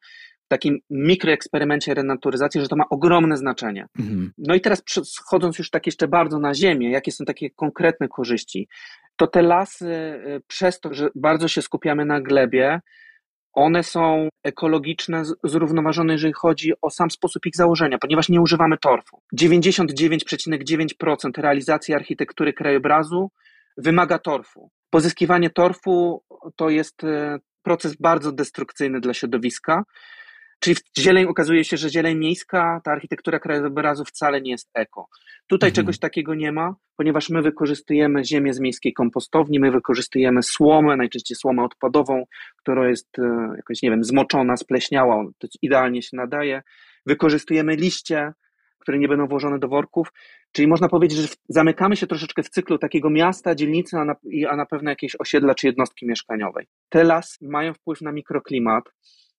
[0.48, 3.86] takim mikroeksperymencie renaturyzacji, że to ma ogromne znaczenie.
[3.98, 4.32] Mhm.
[4.38, 8.68] No i teraz schodząc już tak jeszcze bardzo na ziemię, jakie są takie konkretne korzyści,
[9.16, 12.80] to te lasy y, przez to, że bardzo się skupiamy na glebie,
[13.52, 19.22] one są ekologiczne, zrównoważone, jeżeli chodzi o sam sposób ich założenia, ponieważ nie używamy torfu.
[19.40, 23.30] 99,9% realizacji architektury krajobrazu
[23.76, 24.70] wymaga torfu.
[24.90, 26.22] Pozyskiwanie torfu
[26.56, 29.84] to jest y, proces bardzo destrukcyjny dla środowiska,
[30.64, 35.08] Czyli zieleń okazuje się, że zieleń miejska, ta architektura krajobrazu wcale nie jest eko.
[35.46, 35.74] Tutaj mhm.
[35.74, 41.36] czegoś takiego nie ma, ponieważ my wykorzystujemy ziemię z miejskiej kompostowni, my wykorzystujemy słomę, najczęściej
[41.36, 42.24] słomę odpadową,
[42.56, 43.22] która jest e,
[43.56, 46.62] jakoś, nie wiem, zmoczona, spleśniała, to idealnie się nadaje.
[47.06, 48.32] Wykorzystujemy liście,
[48.78, 50.12] które nie będą włożone do worków,
[50.52, 54.14] czyli można powiedzieć, że zamykamy się troszeczkę w cyklu takiego miasta, dzielnicy, a na,
[54.48, 56.66] a na pewno jakieś osiedla czy jednostki mieszkaniowej.
[56.88, 58.84] Te lasy mają wpływ na mikroklimat,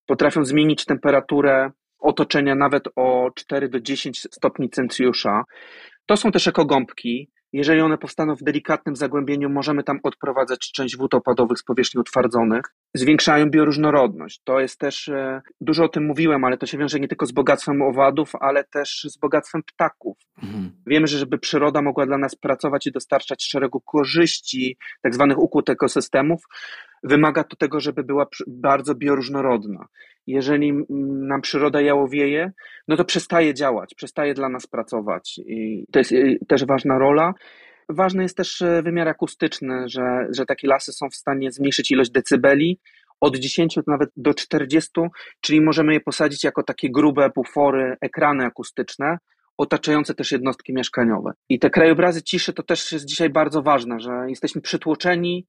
[0.05, 5.43] potrafią zmienić temperaturę otoczenia nawet o 4 do 10 stopni Celsjusza.
[6.05, 7.29] To są też ekogąbki.
[7.53, 12.61] Jeżeli one powstaną w delikatnym zagłębieniu, możemy tam odprowadzać część wód opadowych z powierzchni utwardzonych.
[12.93, 14.41] Zwiększają bioróżnorodność.
[14.43, 17.31] To jest też, e, dużo o tym mówiłem, ale to się wiąże nie tylko z
[17.31, 20.17] bogactwem owadów, ale też z bogactwem ptaków.
[20.43, 20.71] Mhm.
[20.87, 25.69] Wiemy, że żeby przyroda mogła dla nas pracować i dostarczać szeregu korzyści, tak zwanych układ
[25.69, 26.41] ekosystemów,
[27.05, 29.85] wymaga to tego, żeby była bardzo bioróżnorodna.
[30.27, 30.73] Jeżeli
[31.27, 32.51] nam przyroda jałowieje,
[32.87, 37.33] no to przestaje działać, przestaje dla nas pracować i to jest y, też ważna rola.
[37.89, 42.11] Ważny jest też e, wymiar akustyczny, że, że takie lasy są w stanie zmniejszyć ilość
[42.11, 42.79] decybeli
[43.21, 44.91] od 10 nawet do 40,
[45.41, 49.17] czyli możemy je posadzić jako takie grube bufory, ekrany akustyczne,
[49.57, 51.31] otaczające też jednostki mieszkaniowe.
[51.49, 55.45] I te krajobrazy ciszy to też jest dzisiaj bardzo ważne, że jesteśmy przytłoczeni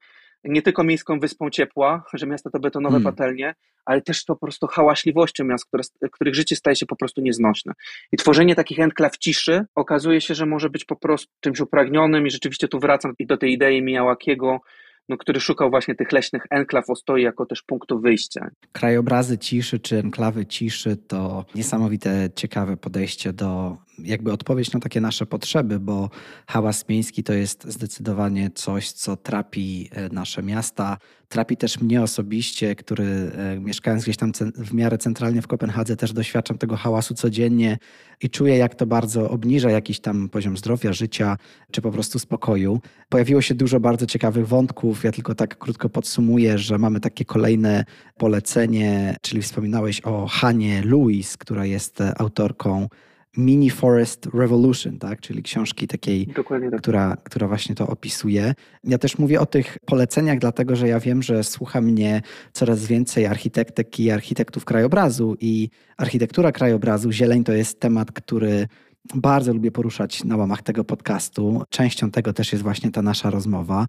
[0.49, 3.15] nie tylko miejską wyspą ciepła, że miasta to betonowe hmm.
[3.15, 3.55] patelnie,
[3.85, 5.83] ale też to po prostu hałaśliwością miast, które,
[6.13, 7.73] których życie staje się po prostu nieznośne.
[8.13, 12.31] I tworzenie takich enklaw ciszy okazuje się, że może być po prostu czymś upragnionym i
[12.31, 14.61] rzeczywiście tu wracam i do tej idei Mijałakiego,
[15.09, 18.51] no, który szukał właśnie tych leśnych enklaw ostoi jako też punktu wyjścia.
[18.73, 25.27] Krajobrazy ciszy czy enklawy ciszy to niesamowite, ciekawe podejście do jakby odpowiedź na takie nasze
[25.27, 26.11] potrzeby, bo
[26.47, 30.97] hałas miejski to jest zdecydowanie coś, co trapi e, nasze miasta.
[31.29, 36.13] Trapi też mnie osobiście, który e, mieszkając gdzieś tam w miarę centralnie w Kopenhadze też
[36.13, 37.79] doświadczam tego hałasu codziennie
[38.23, 41.37] i czuję, jak to bardzo obniża jakiś tam poziom zdrowia, życia
[41.71, 42.81] czy po prostu spokoju.
[43.09, 45.05] Pojawiło się dużo bardzo ciekawych wątków.
[45.05, 47.85] Ja tylko tak krótko podsumuję, że mamy takie kolejne
[48.17, 52.89] polecenie, czyli wspominałeś o Hanie Louis, która jest e, autorką
[53.37, 55.21] Mini Forest Revolution, tak?
[55.21, 56.27] czyli książki takiej,
[56.71, 56.81] tak.
[56.81, 58.55] która, która właśnie to opisuje.
[58.85, 62.23] Ja też mówię o tych poleceniach, dlatego że ja wiem, że słucha mnie
[62.53, 68.69] coraz więcej architektek i architektów krajobrazu i architektura krajobrazu, zieleń to jest temat, który
[69.15, 71.63] bardzo lubię poruszać na łamach tego podcastu.
[71.69, 73.87] Częścią tego też jest właśnie ta nasza rozmowa,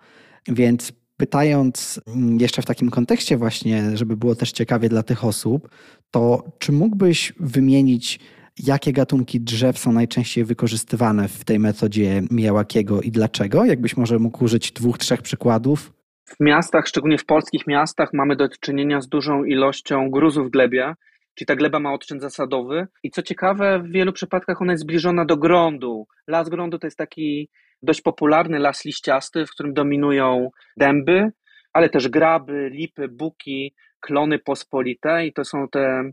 [0.47, 1.99] więc pytając
[2.39, 5.69] jeszcze w takim kontekście właśnie, żeby było też ciekawie dla tych osób,
[6.11, 8.19] to czy mógłbyś wymienić
[8.59, 13.65] jakie gatunki drzew są najczęściej wykorzystywane w tej metodzie Mijałakiego i dlaczego?
[13.65, 15.93] Jakbyś może mógł użyć dwóch, trzech przykładów?
[16.25, 20.93] W miastach, szczególnie w polskich miastach, mamy do czynienia z dużą ilością gruzów w glebie,
[21.35, 25.25] czyli ta gleba ma odczyn zasadowy i co ciekawe, w wielu przypadkach ona jest zbliżona
[25.25, 26.07] do grądu.
[26.27, 27.49] Las grądu to jest taki
[27.81, 31.31] dość popularny las liściasty, w którym dominują dęby,
[31.73, 36.11] ale też graby, lipy, buki, klony pospolite i to są te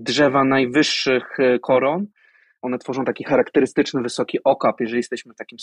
[0.00, 2.06] drzewa najwyższych e, koron.
[2.62, 4.80] One tworzą taki charakterystyczny wysoki okap.
[4.80, 5.58] Jeżeli jesteśmy w takim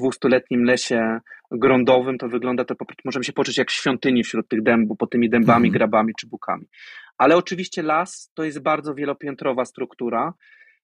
[0.00, 1.18] 100-200-letnim lesie
[1.50, 5.10] grądowym, to wygląda to po prostu, możemy się poczuć jak świątyni wśród tych dębów, pod
[5.10, 5.72] tymi dębami, mhm.
[5.72, 6.66] grabami czy bukami.
[7.18, 10.34] Ale oczywiście las to jest bardzo wielopiętrowa struktura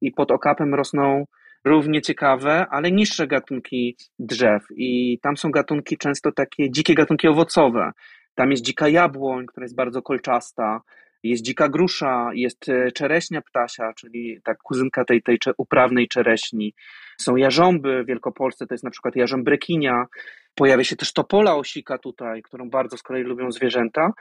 [0.01, 1.25] i pod okapem rosną
[1.65, 4.63] równie ciekawe, ale niższe gatunki drzew.
[4.77, 7.93] I tam są gatunki często takie dzikie gatunki owocowe.
[8.35, 10.81] Tam jest dzika jabłoń, która jest bardzo kolczasta,
[11.23, 16.75] jest dzika grusza, jest e, czereśnia ptasia, czyli ta kuzynka tej, tej uprawnej czereśni.
[17.19, 20.07] Są jarząby w Wielkopolsce, to jest na przykład jarząb brekinia.
[20.55, 24.13] Pojawia się też topola osika tutaj, którą bardzo z kolei lubią zwierzęta.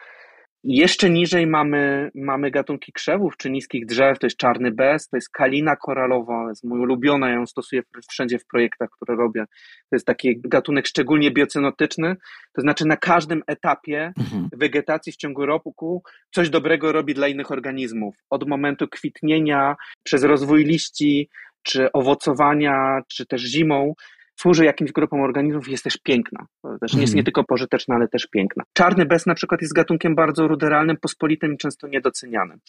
[0.64, 5.30] Jeszcze niżej mamy, mamy gatunki krzewów czy niskich drzew, to jest czarny bez, to jest
[5.30, 9.46] kalina koralowa, jest mój ulubiona, ja ją stosuję wszędzie w projektach, które robię.
[9.90, 12.16] To jest taki gatunek szczególnie biocenotyczny,
[12.54, 14.50] to znaczy na każdym etapie mhm.
[14.54, 18.16] wegetacji w ciągu roku coś dobrego robi dla innych organizmów.
[18.30, 21.30] Od momentu kwitnienia, przez rozwój liści,
[21.64, 23.94] czy owocowania, czy też zimą,
[24.42, 26.46] służy jakimś grupom organizmów jest też piękna.
[26.82, 27.26] Też nie jest nie mhm.
[27.26, 28.64] tylko pożyteczna, ale też piękna.
[28.74, 32.60] Czarny bez na przykład jest gatunkiem bardzo ruderalnym, pospolitym i często niedocenianym.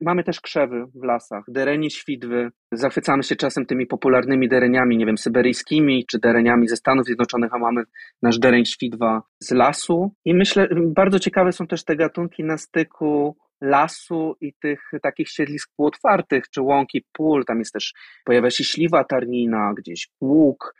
[0.00, 2.50] Mamy też krzewy w lasach, derenie świdwy.
[2.72, 7.58] Zachwycamy się czasem tymi popularnymi dereniami, nie wiem, syberyjskimi czy dereniami ze Stanów Zjednoczonych, a
[7.58, 7.82] mamy
[8.22, 10.14] nasz dereń świdwa z lasu.
[10.24, 15.70] I myślę, bardzo ciekawe są też te gatunki na styku lasu i tych takich siedlisk
[15.76, 17.44] półotwartych, czy łąki pól.
[17.44, 17.92] Tam jest też,
[18.24, 20.74] pojawia się śliwa tarnina, gdzieś łuk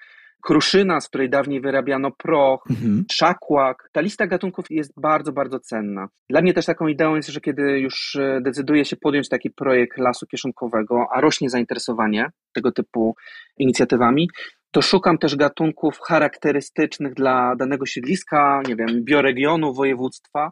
[0.46, 3.04] kruszyna, z której dawniej wyrabiano proch, mhm.
[3.12, 3.88] szakłak.
[3.92, 6.08] Ta lista gatunków jest bardzo, bardzo cenna.
[6.30, 9.98] Dla mnie też taką ideą jest, że kiedy już e, decyduje się podjąć taki projekt
[9.98, 13.14] lasu kieszonkowego, a rośnie zainteresowanie tego typu
[13.58, 14.28] inicjatywami,
[14.70, 20.50] to szukam też gatunków charakterystycznych dla danego siedliska, nie wiem, bioregionu, województwa,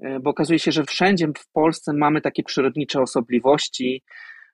[0.00, 4.02] e, bo okazuje się, że wszędzie w Polsce mamy takie przyrodnicze osobliwości,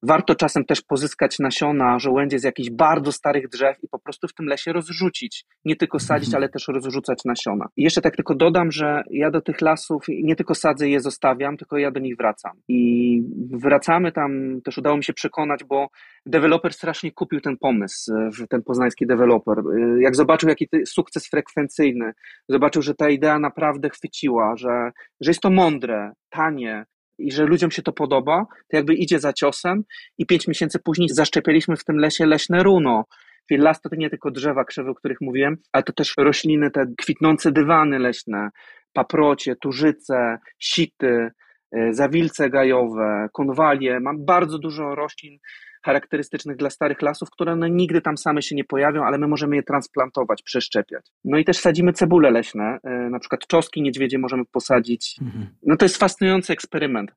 [0.03, 4.35] Warto czasem też pozyskać nasiona żołędzie z jakichś bardzo starych drzew i po prostu w
[4.35, 5.45] tym lesie rozrzucić.
[5.65, 6.43] Nie tylko sadzić, mhm.
[6.43, 7.67] ale też rozrzucać nasiona.
[7.77, 11.57] I jeszcze tak tylko dodam, że ja do tych lasów nie tylko sadzę je zostawiam,
[11.57, 12.53] tylko ja do nich wracam.
[12.69, 15.89] I wracamy tam, też udało mi się przekonać, bo
[16.27, 18.13] deweloper strasznie kupił ten pomysł,
[18.51, 19.59] ten poznański deweloper.
[20.01, 22.13] Jak zobaczył, jaki sukces frekwencyjny,
[22.49, 26.85] zobaczył, że ta idea naprawdę chwyciła, że, że jest to mądre, tanie,
[27.21, 29.85] i że ludziom się to podoba, to jakby idzie za ciosem
[30.19, 33.05] i pięć miesięcy później zaszczepialiśmy w tym lesie leśne runo.
[33.49, 36.85] Czyli las to nie tylko drzewa krzewy, o których mówiłem, ale to też rośliny, te
[36.99, 38.49] kwitnące dywany leśne,
[38.93, 41.31] paprocie, tużyce, sity,
[41.77, 44.01] y, zawilce gajowe, konwalie.
[44.01, 45.39] Mam bardzo dużo roślin
[45.83, 49.57] charakterystycznych dla starych lasów, które one nigdy tam same się nie pojawią, ale my możemy
[49.57, 51.07] je transplantować, przeszczepiać.
[51.25, 55.17] No i też sadzimy cebule leśne, e, na przykład czoski niedźwiedzie możemy posadzić.
[55.23, 55.47] Mhm.
[55.63, 57.11] No to jest fascynujący eksperyment.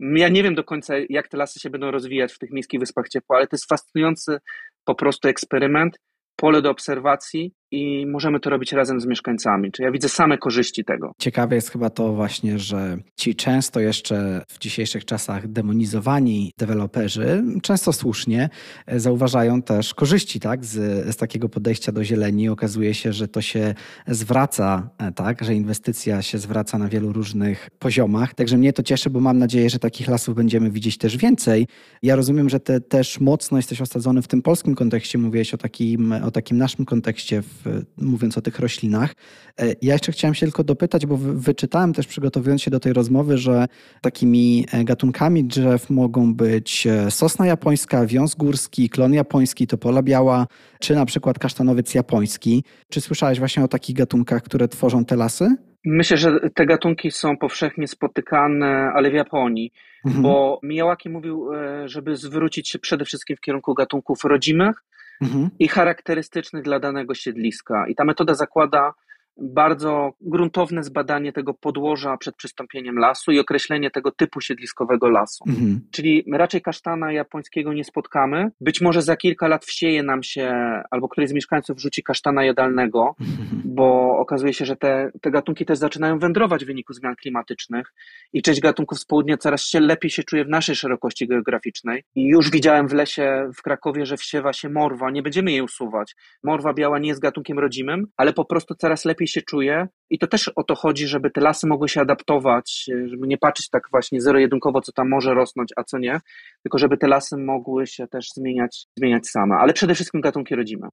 [0.00, 3.08] Ja nie wiem do końca, jak te lasy się będą rozwijać w tych miejskich wyspach
[3.08, 4.38] ciepła, ale to jest fascynujący
[4.84, 5.98] po prostu eksperyment
[6.36, 9.72] pole do obserwacji i możemy to robić razem z mieszkańcami.
[9.72, 11.12] Czy ja widzę same korzyści tego.
[11.18, 17.92] Ciekawe jest chyba to właśnie, że ci często jeszcze w dzisiejszych czasach demonizowani deweloperzy, często
[17.92, 18.48] słusznie,
[18.88, 20.76] zauważają też korzyści tak, z,
[21.14, 22.48] z takiego podejścia do zieleni.
[22.48, 23.74] Okazuje się, że to się
[24.06, 28.34] zwraca, e, tak, że inwestycja się zwraca na wielu różnych poziomach.
[28.34, 31.66] Także mnie to cieszy, bo mam nadzieję, że takich lasów będziemy widzieć też więcej.
[32.02, 35.18] Ja rozumiem, że ty też mocno jesteś osadzony w tym polskim kontekście.
[35.18, 37.59] Mówiłeś o takim, o takim naszym kontekście w
[37.96, 39.14] mówiąc o tych roślinach.
[39.60, 43.38] E, ja jeszcze chciałem się tylko dopytać, bo wyczytałem też przygotowując się do tej rozmowy,
[43.38, 43.66] że
[44.02, 50.46] takimi e, gatunkami drzew mogą być e, sosna japońska, wiąz górski, klon japoński, topola biała,
[50.80, 52.64] czy na przykład kasztanowiec japoński.
[52.90, 55.56] Czy słyszałeś właśnie o takich gatunkach, które tworzą te lasy?
[55.84, 59.72] Myślę, że te gatunki są powszechnie spotykane, ale w Japonii,
[60.06, 60.22] mhm.
[60.22, 61.48] bo Miyawaki mówił,
[61.84, 64.82] żeby zwrócić się przede wszystkim w kierunku gatunków rodzimych,
[65.22, 65.50] mhm.
[65.58, 67.86] i charakterystycznych dla danego siedliska.
[67.88, 68.92] I ta metoda zakłada
[69.40, 75.44] bardzo gruntowne zbadanie tego podłoża przed przystąpieniem lasu i określenie tego typu siedliskowego lasu.
[75.48, 75.80] Mhm.
[75.90, 78.50] Czyli raczej kasztana japońskiego nie spotkamy.
[78.60, 80.52] Być może za kilka lat wsieje nam się,
[80.90, 83.62] albo któryś z mieszkańców rzuci kasztana jadalnego, mhm.
[83.64, 87.92] bo okazuje się, że te, te gatunki też zaczynają wędrować w wyniku zmian klimatycznych
[88.32, 92.04] i część gatunków z południa coraz się lepiej się czuje w naszej szerokości geograficznej.
[92.14, 96.16] I już widziałem w lesie w Krakowie, że wsiewa się morwa, nie będziemy jej usuwać.
[96.42, 100.26] Morwa biała nie jest gatunkiem rodzimym, ale po prostu coraz lepiej się czuje i to
[100.26, 104.20] też o to chodzi, żeby te lasy mogły się adaptować, żeby nie patrzeć tak właśnie
[104.20, 106.20] zero-jedynkowo, co tam może rosnąć, a co nie,
[106.62, 110.88] tylko żeby te lasy mogły się też zmieniać, zmieniać same, ale przede wszystkim gatunki rodzime.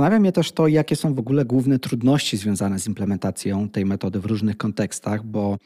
[0.00, 4.20] Zastanawia mnie też to, jakie są w ogóle główne trudności związane z implementacją tej metody
[4.20, 5.58] w różnych kontekstach, bo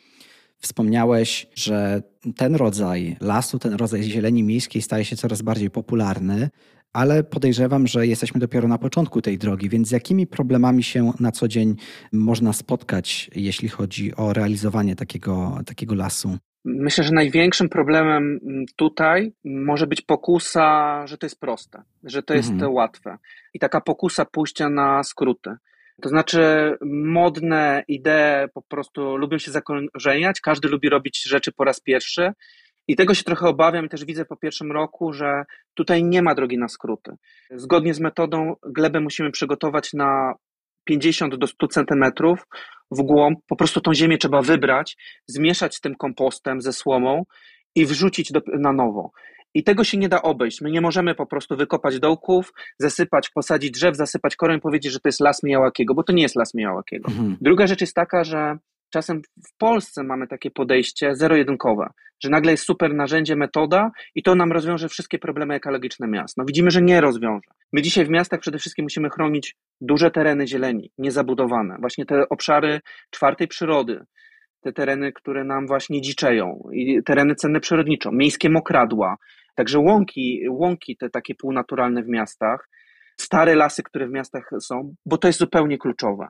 [0.64, 2.02] Wspomniałeś, że
[2.36, 6.50] ten rodzaj lasu, ten rodzaj zieleni miejskiej staje się coraz bardziej popularny,
[6.92, 11.32] ale podejrzewam, że jesteśmy dopiero na początku tej drogi, więc z jakimi problemami się na
[11.32, 11.76] co dzień
[12.12, 16.38] można spotkać, jeśli chodzi o realizowanie takiego, takiego lasu?
[16.64, 18.40] Myślę, że największym problemem
[18.76, 22.72] tutaj może być pokusa, że to jest proste, że to jest mhm.
[22.72, 23.18] łatwe.
[23.54, 25.50] I taka pokusa pójścia na skróty.
[26.02, 31.80] To znaczy, modne idee po prostu lubią się zakorzeniać, każdy lubi robić rzeczy po raz
[31.80, 32.32] pierwszy.
[32.88, 36.34] I tego się trochę obawiam i też widzę po pierwszym roku, że tutaj nie ma
[36.34, 37.12] drogi na skróty.
[37.50, 40.34] Zgodnie z metodą glebę musimy przygotować na
[40.84, 42.46] 50 do 100 centymetrów
[42.90, 43.38] w głąb.
[43.48, 47.22] Po prostu tą ziemię trzeba wybrać, zmieszać z tym kompostem, ze słomą
[47.74, 49.10] i wrzucić do, na nowo.
[49.54, 50.60] I tego się nie da obejść.
[50.60, 55.00] My nie możemy po prostu wykopać dołków, zasypać, posadzić drzew, zasypać korą i powiedzieć, że
[55.00, 57.08] to jest las Mijałakiego, bo to nie jest las Mijałakiego.
[57.08, 57.36] Mhm.
[57.40, 58.58] Druga rzecz jest taka, że
[58.90, 61.90] czasem w Polsce mamy takie podejście zero-jedynkowe,
[62.22, 66.36] że nagle jest super narzędzie, metoda i to nam rozwiąże wszystkie problemy ekologiczne miast.
[66.36, 67.50] No widzimy, że nie rozwiąże.
[67.72, 72.80] My dzisiaj w miastach przede wszystkim musimy chronić duże tereny zieleni, niezabudowane, właśnie te obszary
[73.10, 74.04] czwartej przyrody,
[74.60, 79.16] te tereny, które nam właśnie dziczeją, i tereny cenne przyrodniczo, miejskie mokradła,
[79.54, 82.68] Także łąki, łąki te takie półnaturalne w miastach,
[83.20, 86.28] stare lasy, które w miastach są, bo to jest zupełnie kluczowe.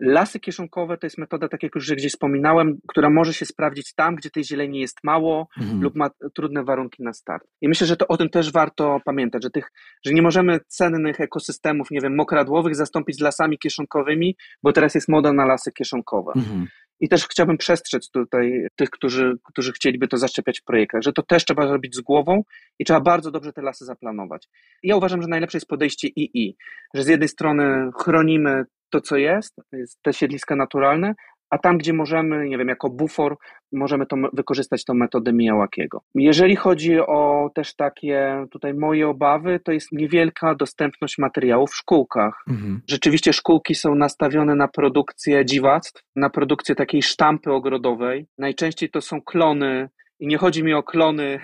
[0.00, 4.16] Lasy kieszonkowe to jest metoda, tak jak już gdzieś wspominałem, która może się sprawdzić tam,
[4.16, 5.82] gdzie tej zieleni jest mało mhm.
[5.82, 7.44] lub ma trudne warunki na start.
[7.60, 9.70] I myślę, że to o tym też warto pamiętać, że, tych,
[10.06, 15.32] że nie możemy cennych ekosystemów, nie wiem, mokradłowych zastąpić lasami kieszonkowymi, bo teraz jest moda
[15.32, 16.32] na lasy kieszonkowe.
[16.36, 16.66] Mhm.
[17.02, 21.22] I też chciałbym przestrzec tutaj tych, którzy, którzy chcieliby to zaszczepiać w projektach, że to
[21.22, 22.42] też trzeba zrobić z głową
[22.78, 24.48] i trzeba bardzo dobrze te lasy zaplanować.
[24.82, 26.56] I ja uważam, że najlepsze jest podejście II,
[26.94, 29.54] że z jednej strony chronimy to, co jest,
[30.02, 31.14] te siedliska naturalne,
[31.52, 33.36] a tam, gdzie możemy, nie wiem, jako bufor,
[33.72, 36.02] możemy to, wykorzystać tą metodę Mijałakiego.
[36.14, 42.44] Jeżeli chodzi o też takie tutaj moje obawy, to jest niewielka dostępność materiałów w szkółkach.
[42.48, 42.80] Mhm.
[42.88, 48.26] Rzeczywiście szkółki są nastawione na produkcję dziwactw, na produkcję takiej sztampy ogrodowej.
[48.38, 49.88] Najczęściej to są klony
[50.20, 51.40] i nie chodzi mi o klony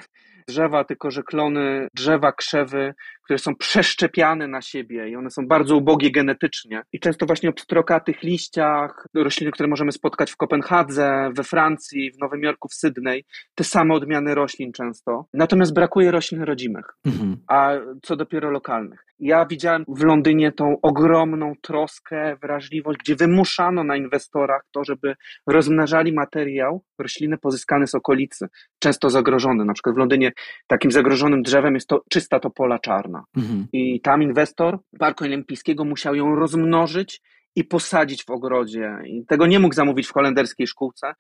[0.49, 2.95] drzewa, tylko że klony drzewa, krzewy,
[3.29, 6.83] które są przeszczepiane na siebie i one są bardzo ubogie genetycznie.
[6.93, 12.19] I często właśnie o pstrokatych liściach, rośliny, które możemy spotkać w Kopenhadze, we Francji, w
[12.19, 13.25] Nowym Jorku, w Sydney,
[13.55, 15.27] te same odmiany roślin często.
[15.35, 17.37] Natomiast brakuje roślin rodzimych, mhm.
[17.49, 17.73] a
[18.03, 19.05] co dopiero lokalnych.
[19.19, 25.15] Ja widziałem w Londynie tą ogromną troskę, wrażliwość, gdzie wymuszano na inwestorach to, żeby
[25.47, 28.47] rozmnażali materiał, rośliny pozyskane z okolicy,
[28.79, 29.65] często zagrożone.
[29.65, 30.33] Na przykład w Londynie
[30.67, 33.18] takim zagrożonym drzewem jest to czysta topola czarna.
[33.37, 33.67] Mhm.
[33.73, 37.21] I tam inwestor Parku Olimpijskiego musiał ją rozmnożyć
[37.57, 38.99] i posadzić w ogrodzie.
[39.07, 41.15] I tego nie mógł zamówić w holenderskiej szkółce,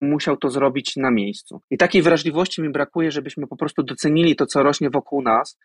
[0.00, 1.62] musiał to zrobić na miejscu.
[1.70, 5.58] I takiej wrażliwości mi brakuje, żebyśmy po prostu docenili to, co rośnie wokół nas,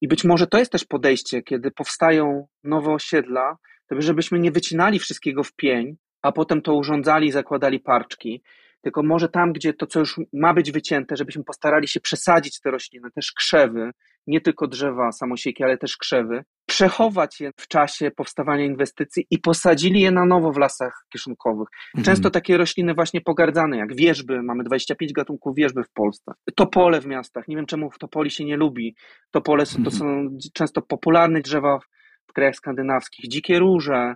[0.00, 3.56] i być może to jest też podejście, kiedy powstają nowe osiedla,
[3.88, 8.42] to żebyśmy nie wycinali wszystkiego w pień, a potem to urządzali, zakładali parczki,
[8.82, 12.70] tylko może tam, gdzie to, co już ma być wycięte, żebyśmy postarali się przesadzić te
[12.70, 13.90] rośliny, też krzewy,
[14.26, 20.00] nie tylko drzewa samosieki, ale też krzewy, przechować je w czasie powstawania inwestycji i posadzili
[20.00, 21.68] je na nowo w lasach kieszonkowych.
[21.96, 22.04] Mhm.
[22.04, 26.32] Często takie rośliny właśnie pogardzane, jak wierzby, mamy 25 gatunków wierzby w Polsce.
[26.56, 28.94] Topole w miastach, nie wiem czemu w Topoli się nie lubi.
[29.30, 29.96] Topole to mhm.
[29.96, 31.78] są często popularne drzewa
[32.26, 34.14] w krajach skandynawskich, dzikie róże,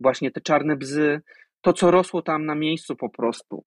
[0.00, 1.20] właśnie te czarne bzy,
[1.60, 3.64] to co rosło tam na miejscu po prostu.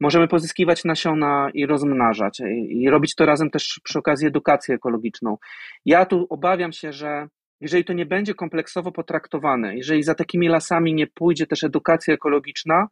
[0.00, 5.36] Możemy pozyskiwać nasiona i rozmnażać i robić to razem też przy okazji edukacji ekologiczną.
[5.84, 7.28] Ja tu obawiam się, że
[7.60, 12.88] jeżeli to nie będzie kompleksowo potraktowane, jeżeli za takimi lasami nie pójdzie też edukacja ekologiczna,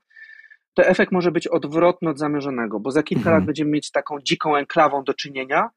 [0.74, 3.36] to efekt może być odwrotny od zamierzonego, bo za kilka mhm.
[3.36, 5.68] lat będziemy mieć taką dziką enklawą do czynienia,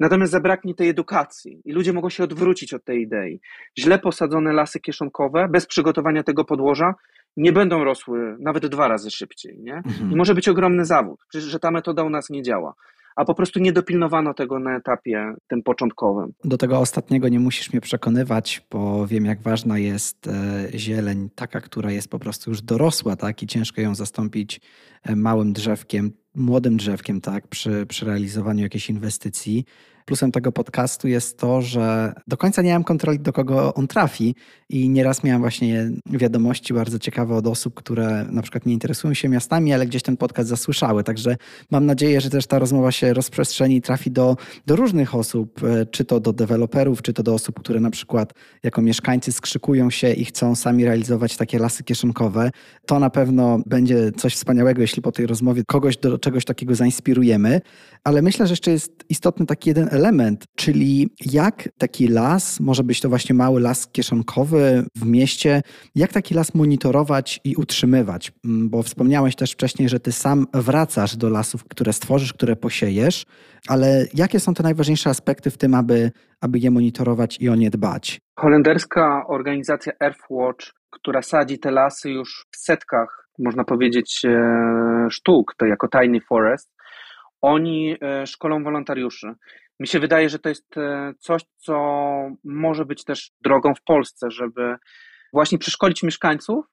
[0.00, 3.40] natomiast zabraknie tej edukacji i ludzie mogą się odwrócić od tej idei.
[3.78, 6.94] Źle posadzone lasy kieszonkowe, bez przygotowania tego podłoża,
[7.36, 9.58] nie będą rosły nawet dwa razy szybciej.
[9.58, 9.74] Nie?
[9.74, 10.12] Mhm.
[10.12, 12.74] I może być ogromny zawód, że ta metoda u nas nie działa
[13.16, 16.32] a po prostu nie dopilnowano tego na etapie tym początkowym.
[16.44, 21.60] Do tego ostatniego nie musisz mnie przekonywać, bo wiem, jak ważna jest e, zieleń, taka,
[21.60, 24.60] która jest po prostu już dorosła, tak, i ciężko ją zastąpić
[25.02, 29.64] e, małym drzewkiem, młodym drzewkiem, tak, przy, przy realizowaniu jakiejś inwestycji.
[30.06, 34.34] Plusem tego podcastu jest to, że do końca nie mam kontroli, do kogo on trafi
[34.68, 39.28] i nieraz miałem właśnie wiadomości bardzo ciekawe od osób, które na przykład nie interesują się
[39.28, 41.04] miastami, ale gdzieś ten podcast zasłyszały.
[41.04, 41.36] Także
[41.70, 44.36] mam nadzieję, że też ta rozmowa się rozprzestrzeni i trafi do,
[44.66, 48.32] do różnych osób, e, czy to do deweloperów, czy to do osób, które na przykład
[48.62, 52.50] jako mieszkańcy skrzykują się i chcą sami realizować takie lasy kieszonkowe.
[52.86, 57.60] To na pewno będzie coś wspaniałego, jeśli po tej rozmowie kogoś do czegoś takiego zainspirujemy.
[58.04, 63.00] Ale myślę, że jeszcze jest istotny taki jeden element, czyli jak taki las, może być
[63.00, 65.62] to właśnie mały las kieszonkowy w mieście,
[65.94, 68.32] jak taki las monitorować i utrzymywać?
[68.44, 73.26] Mm, bo wspomniałeś też wcześniej, że ty sam wracasz do lasów, które stworzysz, które posiejesz,
[73.68, 77.70] ale jakie są te najważniejsze aspekty w tym, aby, aby je monitorować i o nie
[77.70, 78.20] dbać?
[78.38, 85.66] Holenderska organizacja Earthwatch, która sadzi te lasy już w setkach, można powiedzieć, e, sztuk, to
[85.66, 86.76] jako Tiny Forest,
[87.42, 89.26] oni e, szkolą wolontariuszy.
[89.80, 91.76] Mi się wydaje, że to jest e, coś, co
[92.44, 94.76] może być też drogą w Polsce, żeby
[95.32, 96.64] właśnie przeszkolić mieszkańców,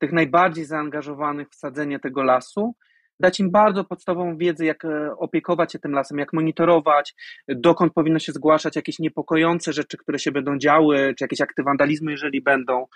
[0.00, 2.74] tych najbardziej zaangażowanych w sadzenie tego lasu,
[3.20, 7.14] dać im bardzo podstawową wiedzę, jak e, opiekować się tym lasem, jak monitorować,
[7.48, 12.10] dokąd powinno się zgłaszać jakieś niepokojące rzeczy, które się będą działy, czy jakieś akty wandalizmu,
[12.10, 12.86] jeżeli będą.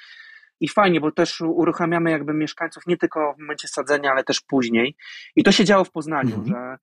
[0.61, 4.97] I fajnie, bo też uruchamiamy jakby mieszkańców nie tylko w momencie sadzenia, ale też później.
[5.37, 6.47] I to się działo w Poznaniu, mhm.
[6.47, 6.79] że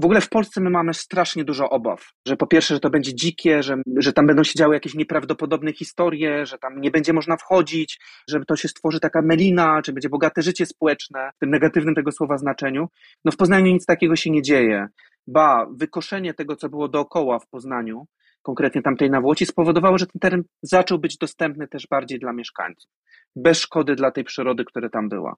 [0.00, 3.14] w ogóle w Polsce my mamy strasznie dużo obaw, że po pierwsze, że to będzie
[3.14, 7.36] dzikie, że, że tam będą się działy jakieś nieprawdopodobne historie, że tam nie będzie można
[7.36, 11.94] wchodzić, że to się stworzy taka melina, czy będzie bogate życie społeczne, w tym negatywnym
[11.94, 12.88] tego słowa znaczeniu.
[13.24, 14.86] No w Poznaniu nic takiego się nie dzieje.
[15.26, 18.06] Ba, wykoszenie tego, co było dookoła w Poznaniu,
[18.42, 22.90] konkretnie tamtej nawłoci, spowodowało, że ten teren zaczął być dostępny też bardziej dla mieszkańców,
[23.36, 25.36] bez szkody dla tej przyrody, która tam była.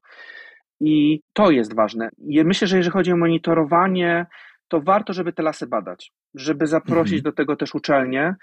[0.81, 2.09] I to jest ważne.
[2.27, 4.25] I myślę, że jeżeli chodzi o monitorowanie,
[4.71, 7.23] to warto, żeby te lasy badać, żeby zaprosić mhm.
[7.23, 8.35] do tego też uczelnie.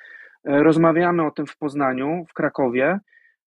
[0.48, 2.98] E, rozmawiamy o tym w Poznaniu, w Krakowie,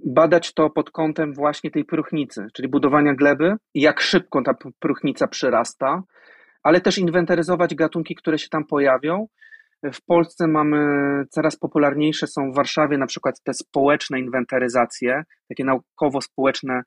[0.06, 6.04] badać to pod kątem właśnie tej próchnicy, czyli budowania gleby, jak szybko ta próchnica przyrasta,
[6.64, 9.28] ale też inwentaryzować gatunki, które się tam pojawią.
[9.94, 10.78] W Polsce mamy
[11.30, 16.82] coraz popularniejsze są w Warszawie na przykład te społeczne inwentaryzacje, takie naukowo-społeczne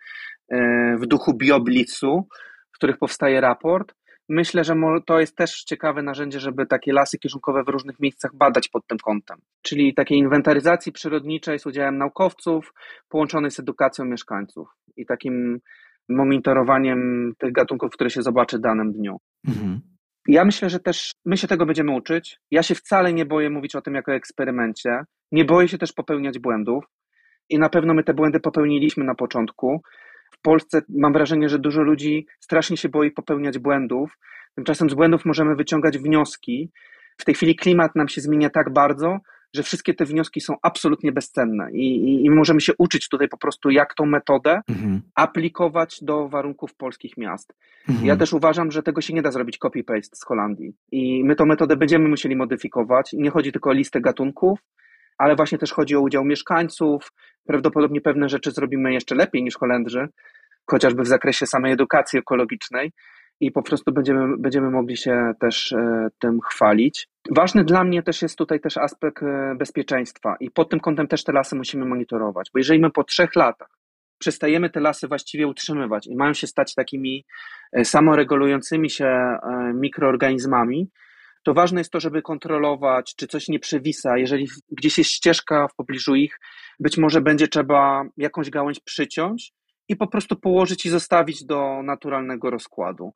[0.49, 2.29] e, w duchu bioblicu,
[2.73, 3.95] w których powstaje raport.
[4.29, 4.75] Myślę, że
[5.07, 8.99] to jest też ciekawe narzędzie, żeby takie lasy kieszonkowe w różnych miejscach badać pod tym
[8.99, 9.39] kątem.
[9.63, 12.73] Czyli takiej inwentaryzacji przyrodniczej z udziałem naukowców,
[13.09, 15.61] połączonej z edukacją mieszkańców i takim
[16.09, 19.17] monitorowaniem tych gatunków, które się zobaczy w danym dniu.
[19.49, 19.81] Mhm.
[20.29, 22.39] Ja myślę, że też my się tego będziemy uczyć.
[22.51, 25.01] Ja się wcale nie boję mówić o tym jako eksperymencie.
[25.33, 26.85] Nie boję się też popełniać błędów.
[27.49, 29.83] I na pewno my te błędy popełniliśmy na początku.
[30.39, 34.19] W Polsce mam wrażenie, że dużo ludzi strasznie się boi popełniać błędów.
[34.55, 36.71] Tymczasem z błędów możemy wyciągać wnioski.
[37.19, 39.19] W tej chwili klimat nam się zmienia tak bardzo,
[39.55, 43.39] że wszystkie te wnioski są absolutnie bezcenne i, i, i możemy się uczyć tutaj po
[43.39, 45.03] prostu, jak tą metodę mhm.
[45.15, 47.55] aplikować do warunków polskich miast.
[47.89, 48.07] Mhm.
[48.07, 51.47] Ja też uważam, że tego się nie da zrobić copy-paste z Holandii i my tą
[51.47, 53.13] metodę będziemy musieli modyfikować.
[53.13, 54.59] Nie chodzi tylko o listę gatunków,
[55.19, 57.13] ale właśnie też chodzi o udział mieszkańców.
[57.47, 60.09] Prawdopodobnie pewne rzeczy zrobimy jeszcze lepiej niż Holendrzy,
[60.71, 62.93] chociażby w zakresie samej edukacji ekologicznej
[63.41, 67.09] i po prostu będziemy, będziemy mogli się też e, tym chwalić.
[67.31, 71.25] Ważny dla mnie też jest tutaj też aspekt e, bezpieczeństwa i pod tym kątem też
[71.25, 73.69] te lasy musimy monitorować, bo jeżeli my po trzech latach
[74.19, 77.25] przestajemy te lasy właściwie utrzymywać i mają się stać takimi
[77.73, 79.39] e, samoregulującymi się
[79.75, 80.91] mikroorganizmami,
[81.45, 84.19] to ważne jest to, żeby kontrolować, czy coś nie przewisa.
[84.19, 86.39] Jeżeli gdzieś jest ścieżka w pobliżu ich,
[86.81, 89.53] być może będzie trzeba jakąś gałąź przyciąć
[89.89, 93.13] i po prostu położyć i zostawić do naturalnego rozkładu.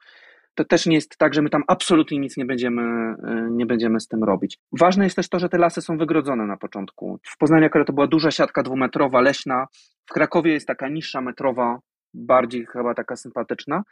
[0.55, 4.01] To też nie jest tak, że my tam absolutnie nic nie będziemy, e, nie będziemy
[4.01, 4.59] z tym robić.
[4.79, 7.21] Ważne jest też to, że te lasy są wygrodzone na początku.
[7.23, 9.67] W Poznaniu akurat to była duża siatka dwumetrowa, leśna.
[10.07, 11.79] W Krakowie jest taka niższa metrowa,
[12.15, 13.83] bardziej chyba taka sympatyczna.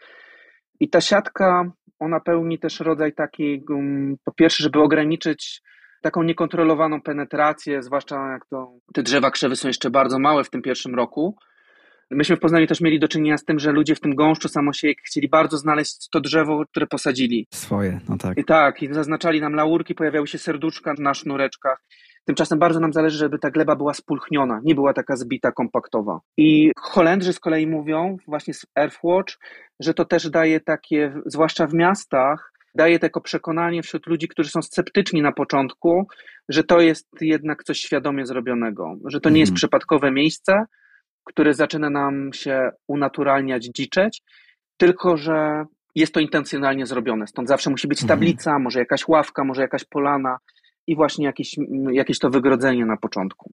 [0.81, 5.63] I ta siatka, ona pełni też rodzaj takiej, um, po pierwsze, żeby ograniczyć
[6.03, 10.63] taką niekontrolowaną penetrację, zwłaszcza jak to te drzewa krzewy są jeszcze bardzo małe w tym
[10.63, 11.37] pierwszym roku,
[12.11, 14.99] Myśmy w Poznaniu też mieli do czynienia z tym, że ludzie w tym gąszczu samosiejek
[15.03, 17.47] chcieli bardzo znaleźć to drzewo, które posadzili.
[17.51, 18.39] Swoje, no tak.
[18.39, 21.83] I tak, i zaznaczali nam laurki, pojawiały się serduszka na sznureczkach.
[22.27, 26.21] Tymczasem bardzo nam zależy, żeby ta gleba była spulchniona, nie była taka zbita, kompaktowa.
[26.37, 29.35] I Holendrzy z kolei mówią, właśnie z Earthwatch,
[29.81, 34.63] że to też daje takie, zwłaszcza w miastach, daje tylko przekonanie wśród ludzi, którzy są
[34.63, 36.07] sceptyczni na początku,
[36.49, 39.57] że to jest jednak coś świadomie zrobionego, że to nie jest mhm.
[39.57, 40.53] przypadkowe miejsce,
[41.25, 44.23] które zaczyna nam się unaturalniać, dziczeć,
[44.77, 45.65] tylko że
[45.95, 47.27] jest to intencjonalnie zrobione.
[47.27, 48.19] Stąd zawsze musi być mhm.
[48.19, 50.39] tablica, może jakaś ławka, może jakaś polana
[50.87, 51.57] i właśnie jakieś,
[51.93, 53.51] jakieś to wygrodzenie na początku.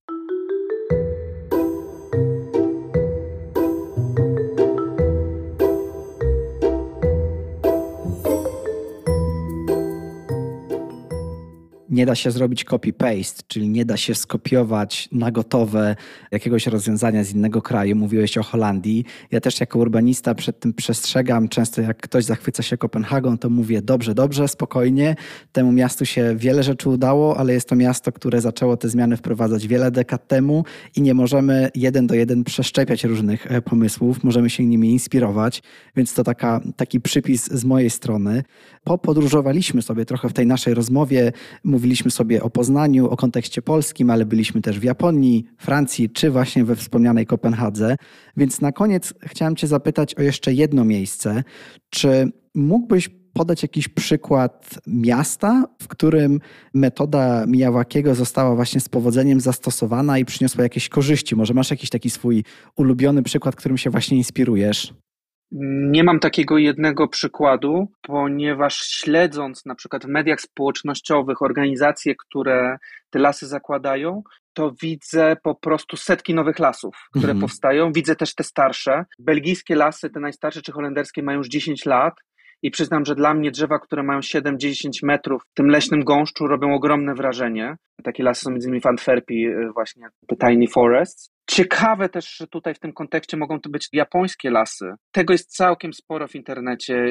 [11.93, 15.95] Nie da się zrobić copy-paste, czyli nie da się skopiować na gotowe
[16.31, 17.95] jakiegoś rozwiązania z innego kraju.
[17.95, 19.05] Mówiłeś o Holandii.
[19.31, 21.49] Ja też jako urbanista przed tym przestrzegam.
[21.49, 25.15] Często jak ktoś zachwyca się Kopenhagą, to mówię dobrze, dobrze, spokojnie.
[25.51, 29.67] Temu miastu się wiele rzeczy udało, ale jest to miasto, które zaczęło te zmiany wprowadzać
[29.67, 30.65] wiele dekad temu
[30.95, 34.23] i nie możemy jeden do jeden przeszczepiać różnych e, pomysłów.
[34.23, 35.63] Możemy się nimi inspirować,
[35.95, 38.43] więc to taka, taki przypis z mojej strony.
[38.83, 41.31] Popodróżowaliśmy sobie trochę w tej naszej rozmowie.
[41.63, 46.65] Mówiliśmy sobie o Poznaniu, o kontekście polskim, ale byliśmy też w Japonii, Francji czy właśnie
[46.65, 47.95] we wspomnianej Kopenhadze.
[48.37, 51.43] Więc na koniec chciałem Cię zapytać o jeszcze jedno miejsce.
[51.89, 56.39] Czy mógłbyś podać jakiś przykład miasta, w którym
[56.73, 61.35] metoda Miyawakiego została właśnie z powodzeniem zastosowana i przyniosła jakieś korzyści?
[61.35, 62.43] Może masz jakiś taki swój
[62.75, 64.93] ulubiony przykład, którym się właśnie inspirujesz?
[65.55, 72.77] Nie mam takiego jednego przykładu, ponieważ śledząc na przykład w mediach społecznościowych organizacje, które
[73.09, 74.23] te lasy zakładają,
[74.53, 77.39] to widzę po prostu setki nowych lasów, które mhm.
[77.39, 77.91] powstają.
[77.91, 79.05] Widzę też te starsze.
[79.19, 82.13] Belgijskie lasy, te najstarsze czy holenderskie, mają już 10 lat.
[82.61, 86.73] I przyznam, że dla mnie drzewa, które mają 7-10 metrów w tym leśnym gąszczu robią
[86.73, 87.75] ogromne wrażenie.
[88.03, 91.29] Takie lasy są między innymi w Antwerpii, y, właśnie te Tiny Forests.
[91.47, 94.93] Ciekawe też, że tutaj w tym kontekście mogą to być japońskie lasy.
[95.11, 97.05] Tego jest całkiem sporo w internecie.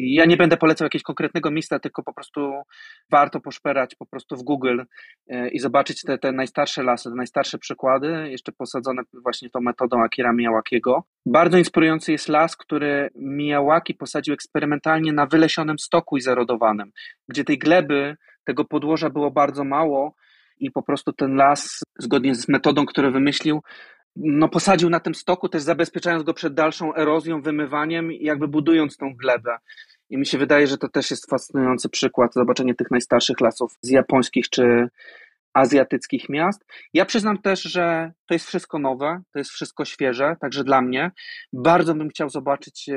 [0.00, 2.62] Ja nie będę polecał jakiegoś konkretnego miejsca, tylko po prostu
[3.10, 4.80] warto poszperać po prostu w Google
[5.28, 10.02] e, i zobaczyć te, te najstarsze lasy, te najstarsze przykłady, jeszcze posadzone właśnie tą metodą
[10.02, 11.04] Akira Miyawakiego.
[11.26, 16.92] Bardzo inspirujący jest las, który Miyawaki posadził eksperymentalnie na wylesionym stoku i zarodowanym,
[17.28, 20.14] gdzie tej gleby, tego podłoża było bardzo mało,
[20.62, 23.62] i po prostu ten las, zgodnie z metodą, którą wymyślił,
[24.16, 28.96] no posadził na tym stoku, też zabezpieczając go przed dalszą erozją, wymywaniem i jakby budując
[28.96, 29.56] tą glebę.
[30.10, 33.90] I mi się wydaje, że to też jest fascynujący przykład, zobaczenie tych najstarszych lasów z
[33.90, 34.88] japońskich czy
[35.54, 36.64] azjatyckich miast.
[36.94, 41.10] Ja przyznam też, że to jest wszystko nowe, to jest wszystko świeże, także dla mnie.
[41.52, 42.94] Bardzo bym chciał zobaczyć e,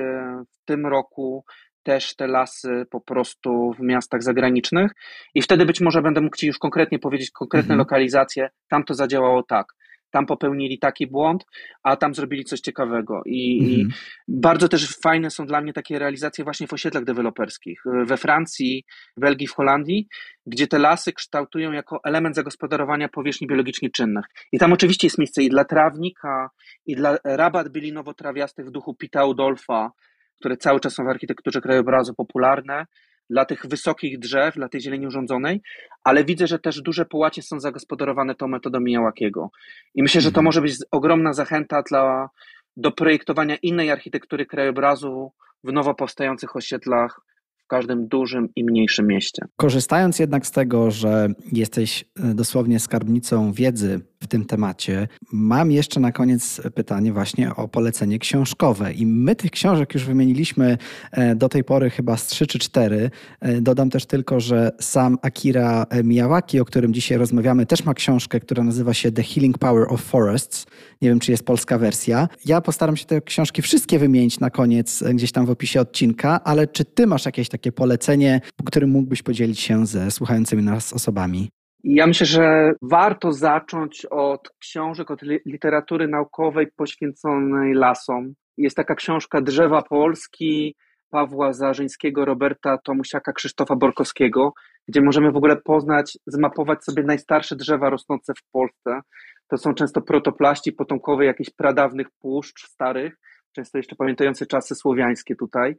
[0.52, 1.46] w tym roku
[1.86, 4.92] też te lasy po prostu w miastach zagranicznych
[5.36, 7.80] i wtedy być może będę mógł Ci już konkretnie powiedzieć konkretne mhm.
[7.80, 9.68] lokalizacje, tam to zadziałało tak.
[10.12, 11.46] Tam popełnili taki błąd,
[11.84, 13.22] a tam zrobili coś ciekawego.
[13.26, 13.80] I, mhm.
[13.80, 13.94] I,
[14.28, 17.82] bardzo też fajne są dla mnie takie realizacje właśnie w osiedlach deweloperskich.
[18.06, 18.84] We Francji,
[19.18, 20.08] Belgii, w Holandii,
[20.46, 24.26] gdzie te lasy kształtują jako element zagospodarowania powierzchni biologicznie czynnych.
[24.52, 26.50] I tam oczywiście jest miejsce i dla trawnika,
[26.86, 29.92] i dla rabat bylinowo-trawiastych w duchu Pita Udolfa,
[30.40, 32.86] które cały czas są w architekturze krajobrazu popularne,
[33.30, 35.62] dla tych wysokich drzew, dla tej zieleni urządzonej,
[36.04, 39.50] ale widzę, że też duże połacie są zagospodarowane tą metodą Miyawakiego.
[39.96, 40.46] I myślę, że to mhm.
[40.46, 42.30] może być ogromna zachęta dla,
[42.78, 45.32] do projektowania innej architektury krajobrazu
[45.64, 47.22] w nowo powstających osiedlach,
[47.66, 49.46] w każdym dużym i mniejszym mieście.
[49.58, 56.00] Korzystając jednak z tego, że jesteś e, dosłownie skarbnicą wiedzy w tym temacie, mam jeszcze
[56.00, 58.94] na koniec pytanie właśnie o polecenie książkowe.
[58.94, 60.78] I my tych książek już wymieniliśmy
[61.12, 63.12] e, do tej pory chyba z trzy czy cztery.
[63.40, 68.40] E, dodam też tylko, że sam Akira Miyawaki, o którym dzisiaj rozmawiamy, też ma książkę,
[68.40, 70.66] która nazywa się The Healing Power of Forests.
[71.02, 72.28] Nie wiem, czy jest polska wersja.
[72.46, 76.68] Ja postaram się te książki wszystkie wymienić na koniec gdzieś tam w opisie odcinka, ale
[76.68, 81.50] czy ty masz jakieś takie polecenie, którym mógłbyś podzielić się ze słuchającymi nas osobami?
[81.84, 88.34] Ja myślę, że warto zacząć od książek, od literatury naukowej poświęconej lasom.
[88.58, 90.76] Jest taka książka Drzewa Polski
[91.10, 94.54] Pawła Zarzyńskiego, Roberta Tomusiaka, Krzysztofa Borkowskiego,
[94.88, 99.02] gdzie możemy w ogóle poznać, zmapować sobie najstarsze drzewa rosnące w Polsce.
[99.48, 103.18] To są często protoplaści potomkowe jakichś pradawnych puszcz starych,
[103.56, 105.76] często jeszcze pamiętające czasy słowiańskie tutaj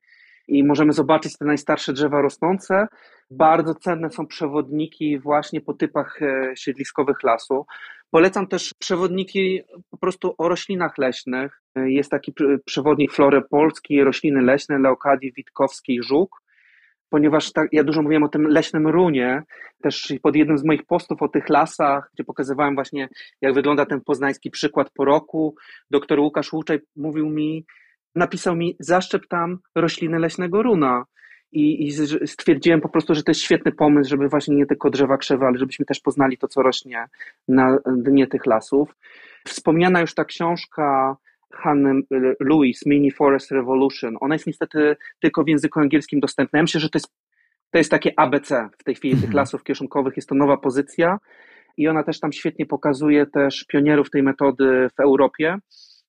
[0.48, 2.86] i możemy zobaczyć te najstarsze drzewa rosnące.
[3.30, 7.66] Bardzo cenne są przewodniki właśnie po typach e, siedliskowych lasu.
[8.10, 11.62] Polecam też przewodniki po prostu o roślinach leśnych.
[11.76, 12.32] Jest taki
[12.64, 16.42] przewodnik flory polskiej, rośliny leśne, Leokadii Witkowskiej Żuk,
[17.16, 19.42] ponieważ tak, ja dużo mówiłem o tym leśnym runie,
[19.82, 23.08] też pod jednym z moich postów o tych lasach, gdzie pokazywałem właśnie,
[23.40, 25.54] jak wygląda ten poznański przykład po roku,
[25.90, 27.64] doktor Łukasz Łuczej mówił mi,
[28.14, 31.04] napisał mi, zaszczep tam rośliny leśnego runa.
[31.52, 31.92] I, I,
[32.26, 35.58] stwierdziłem po prostu, że to jest świetny pomysł, żeby właśnie nie tylko drzewa krzewy, ale
[35.58, 37.04] żebyśmy też poznali to, co rośnie
[37.48, 38.94] na dnie tych lasów.
[39.46, 41.16] Wspomniana już ta książka
[41.52, 42.02] Hanny
[42.40, 44.16] Lewis, Mini Forest Revolution.
[44.20, 46.58] Ona jest niestety tylko w języku angielskim dostępna.
[46.58, 47.08] Ja myślę, że to jest,
[47.70, 49.26] to jest takie ABC w tej chwili mhm.
[49.26, 50.16] tych lasów kieszonkowych.
[50.16, 51.18] Jest to nowa pozycja
[51.76, 55.58] i ona też tam świetnie pokazuje też pionierów tej metody w Europie,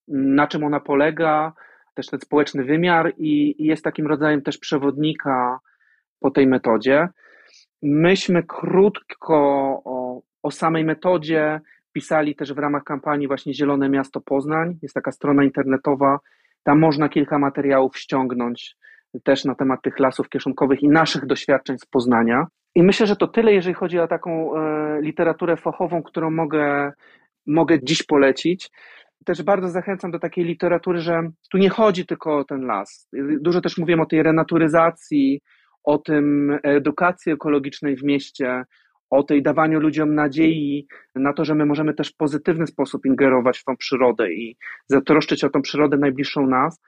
[0.07, 1.53] na czym ona polega,
[1.93, 5.59] też ten społeczny wymiar i, i jest takim rodzajem też przewodnika
[6.19, 7.07] po tej metodzie.
[7.81, 9.35] Myśmy krótko
[9.85, 11.61] o, o samej metodzie
[11.97, 14.77] pisali też w ramach kampanii właśnie Zielone Miasto Poznań.
[14.81, 16.19] Jest taka strona internetowa,
[16.63, 18.75] tam można kilka materiałów ściągnąć
[19.23, 22.45] też na temat tych lasów kieszonkowych i naszych doświadczeń z Poznania.
[22.75, 26.91] I myślę, że to tyle, jeżeli chodzi o taką e, literaturę fachową, którą mogę,
[27.47, 28.69] mogę dziś polecić.
[29.25, 33.09] Też bardzo zachęcam do takiej literatury, że tu nie chodzi tylko o ten las.
[33.39, 35.41] Dużo też mówiłem o tej renaturyzacji,
[35.83, 38.63] o tym edukacji ekologicznej w mieście,
[39.09, 43.59] o tej dawaniu ludziom nadziei na to, że my możemy też w pozytywny sposób ingerować
[43.59, 46.81] w tą przyrodę i zatroszczyć o tą przyrodę najbliższą nas.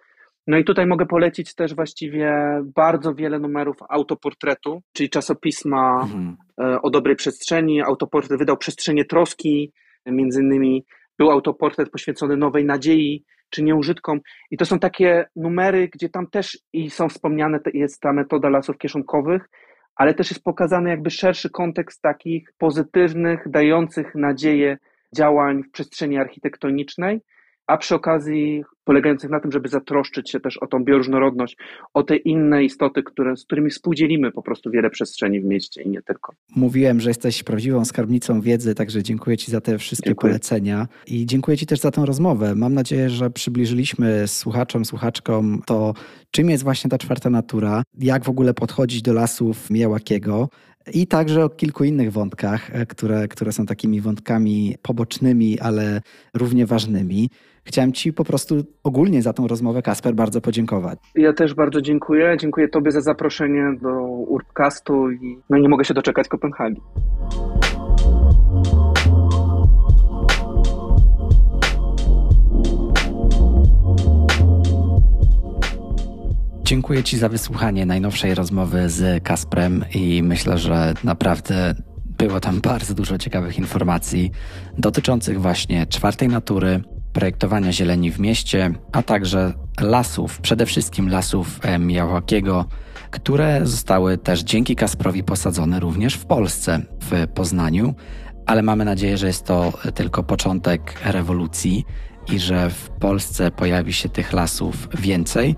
[0.47, 2.33] No i tutaj mogę polecić też właściwie
[2.75, 6.37] bardzo wiele numerów autoportretu, czyli czasopisma mhm.
[6.61, 7.81] E, o dobrej przestrzeni.
[7.81, 9.73] Autoportret wydał Przestrzenie Troski,
[10.05, 10.85] między innymi
[11.17, 14.19] był autoportret poświęcony nowej nadziei czy nieużytkom.
[14.51, 18.77] I to są takie numery, gdzie tam też i są wspomniane, jest ta metoda lasów
[18.77, 19.49] kieszonkowych,
[19.99, 24.77] ale też jest pokazany jakby szerszy kontekst takich pozytywnych, dających nadzieję
[25.15, 27.21] działań w przestrzeni architektonicznej,
[27.69, 31.57] a przy okazji polegających na tym, żeby zatroszczyć się też o tą bioróżnorodność,
[31.93, 35.89] o te inne istoty, które, z którymi współdzielimy po prostu wiele przestrzeni w mieście i
[35.89, 36.33] nie tylko.
[36.55, 40.31] Mówiłem, że jesteś prawdziwą skarbnicą wiedzy, także dziękuję Ci za te wszystkie dziękuję.
[40.31, 42.55] polecenia i dziękuję Ci też za tę rozmowę.
[42.55, 45.93] Mam nadzieję, że przybliżyliśmy słuchaczom, słuchaczkom to,
[46.31, 50.49] czym jest właśnie ta czwarta natura, jak w ogóle podchodzić do lasów Miałakiego,
[50.93, 56.01] i także o kilku innych wątkach, e, które, które są takimi wątkami pobocznymi, ale
[56.33, 57.29] równie ważnymi.
[57.69, 60.99] Chciałem Ci po prostu ogólnie za tą rozmowę, Kasper, bardzo podziękować.
[61.15, 62.37] Ja też bardzo dziękuję.
[62.39, 66.81] Dziękuję Tobie za zaproszenie do Urbcastu i no nie mogę się doczekać Kopenhagi.
[76.63, 81.75] Dziękuję Ci za wysłuchanie najnowszej rozmowy z Kasprem i myślę, że naprawdę
[82.17, 84.31] było tam bardzo dużo ciekawych informacji
[84.77, 86.81] dotyczących właśnie czwartej natury,
[87.13, 92.65] projektowania zieleni w mieście, a także lasów, przede wszystkim lasów Miałakiego,
[93.11, 97.93] które zostały też dzięki Kasprowi posadzone również w Polsce, w Poznaniu,
[98.45, 101.85] ale mamy nadzieję, że jest to tylko początek rewolucji
[102.31, 105.55] i że w Polsce pojawi się tych lasów więcej,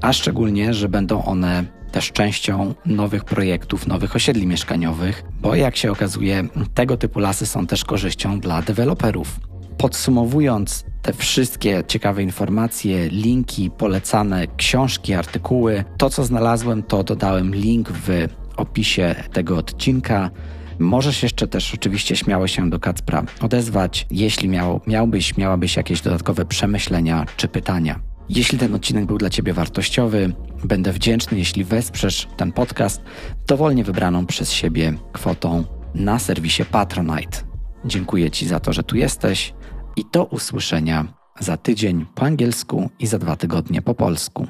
[0.00, 5.92] a szczególnie, że będą one też częścią nowych projektów, nowych osiedli mieszkaniowych, bo jak się
[5.92, 9.40] okazuje, tego typu lasy są też korzyścią dla deweloperów.
[9.78, 17.88] Podsumowując te wszystkie ciekawe informacje, linki, polecane książki, artykuły, to co znalazłem, to dodałem link
[17.92, 18.08] w
[18.56, 20.30] opisie tego odcinka.
[20.78, 26.44] Możesz jeszcze też oczywiście śmiało się do Kacpra odezwać, jeśli miał, miałbyś, miałabyś jakieś dodatkowe
[26.44, 28.00] przemyślenia czy pytania.
[28.28, 30.32] Jeśli ten odcinek był dla Ciebie wartościowy,
[30.64, 33.02] będę wdzięczny, jeśli wesprzesz ten podcast
[33.46, 37.38] dowolnie wybraną przez siebie kwotą na serwisie Patronite.
[37.84, 39.54] Dziękuję Ci za to, że tu jesteś
[40.00, 41.06] i do usłyszenia
[41.40, 44.46] za tydzień po angielsku i za dwa tygodnie po polsku.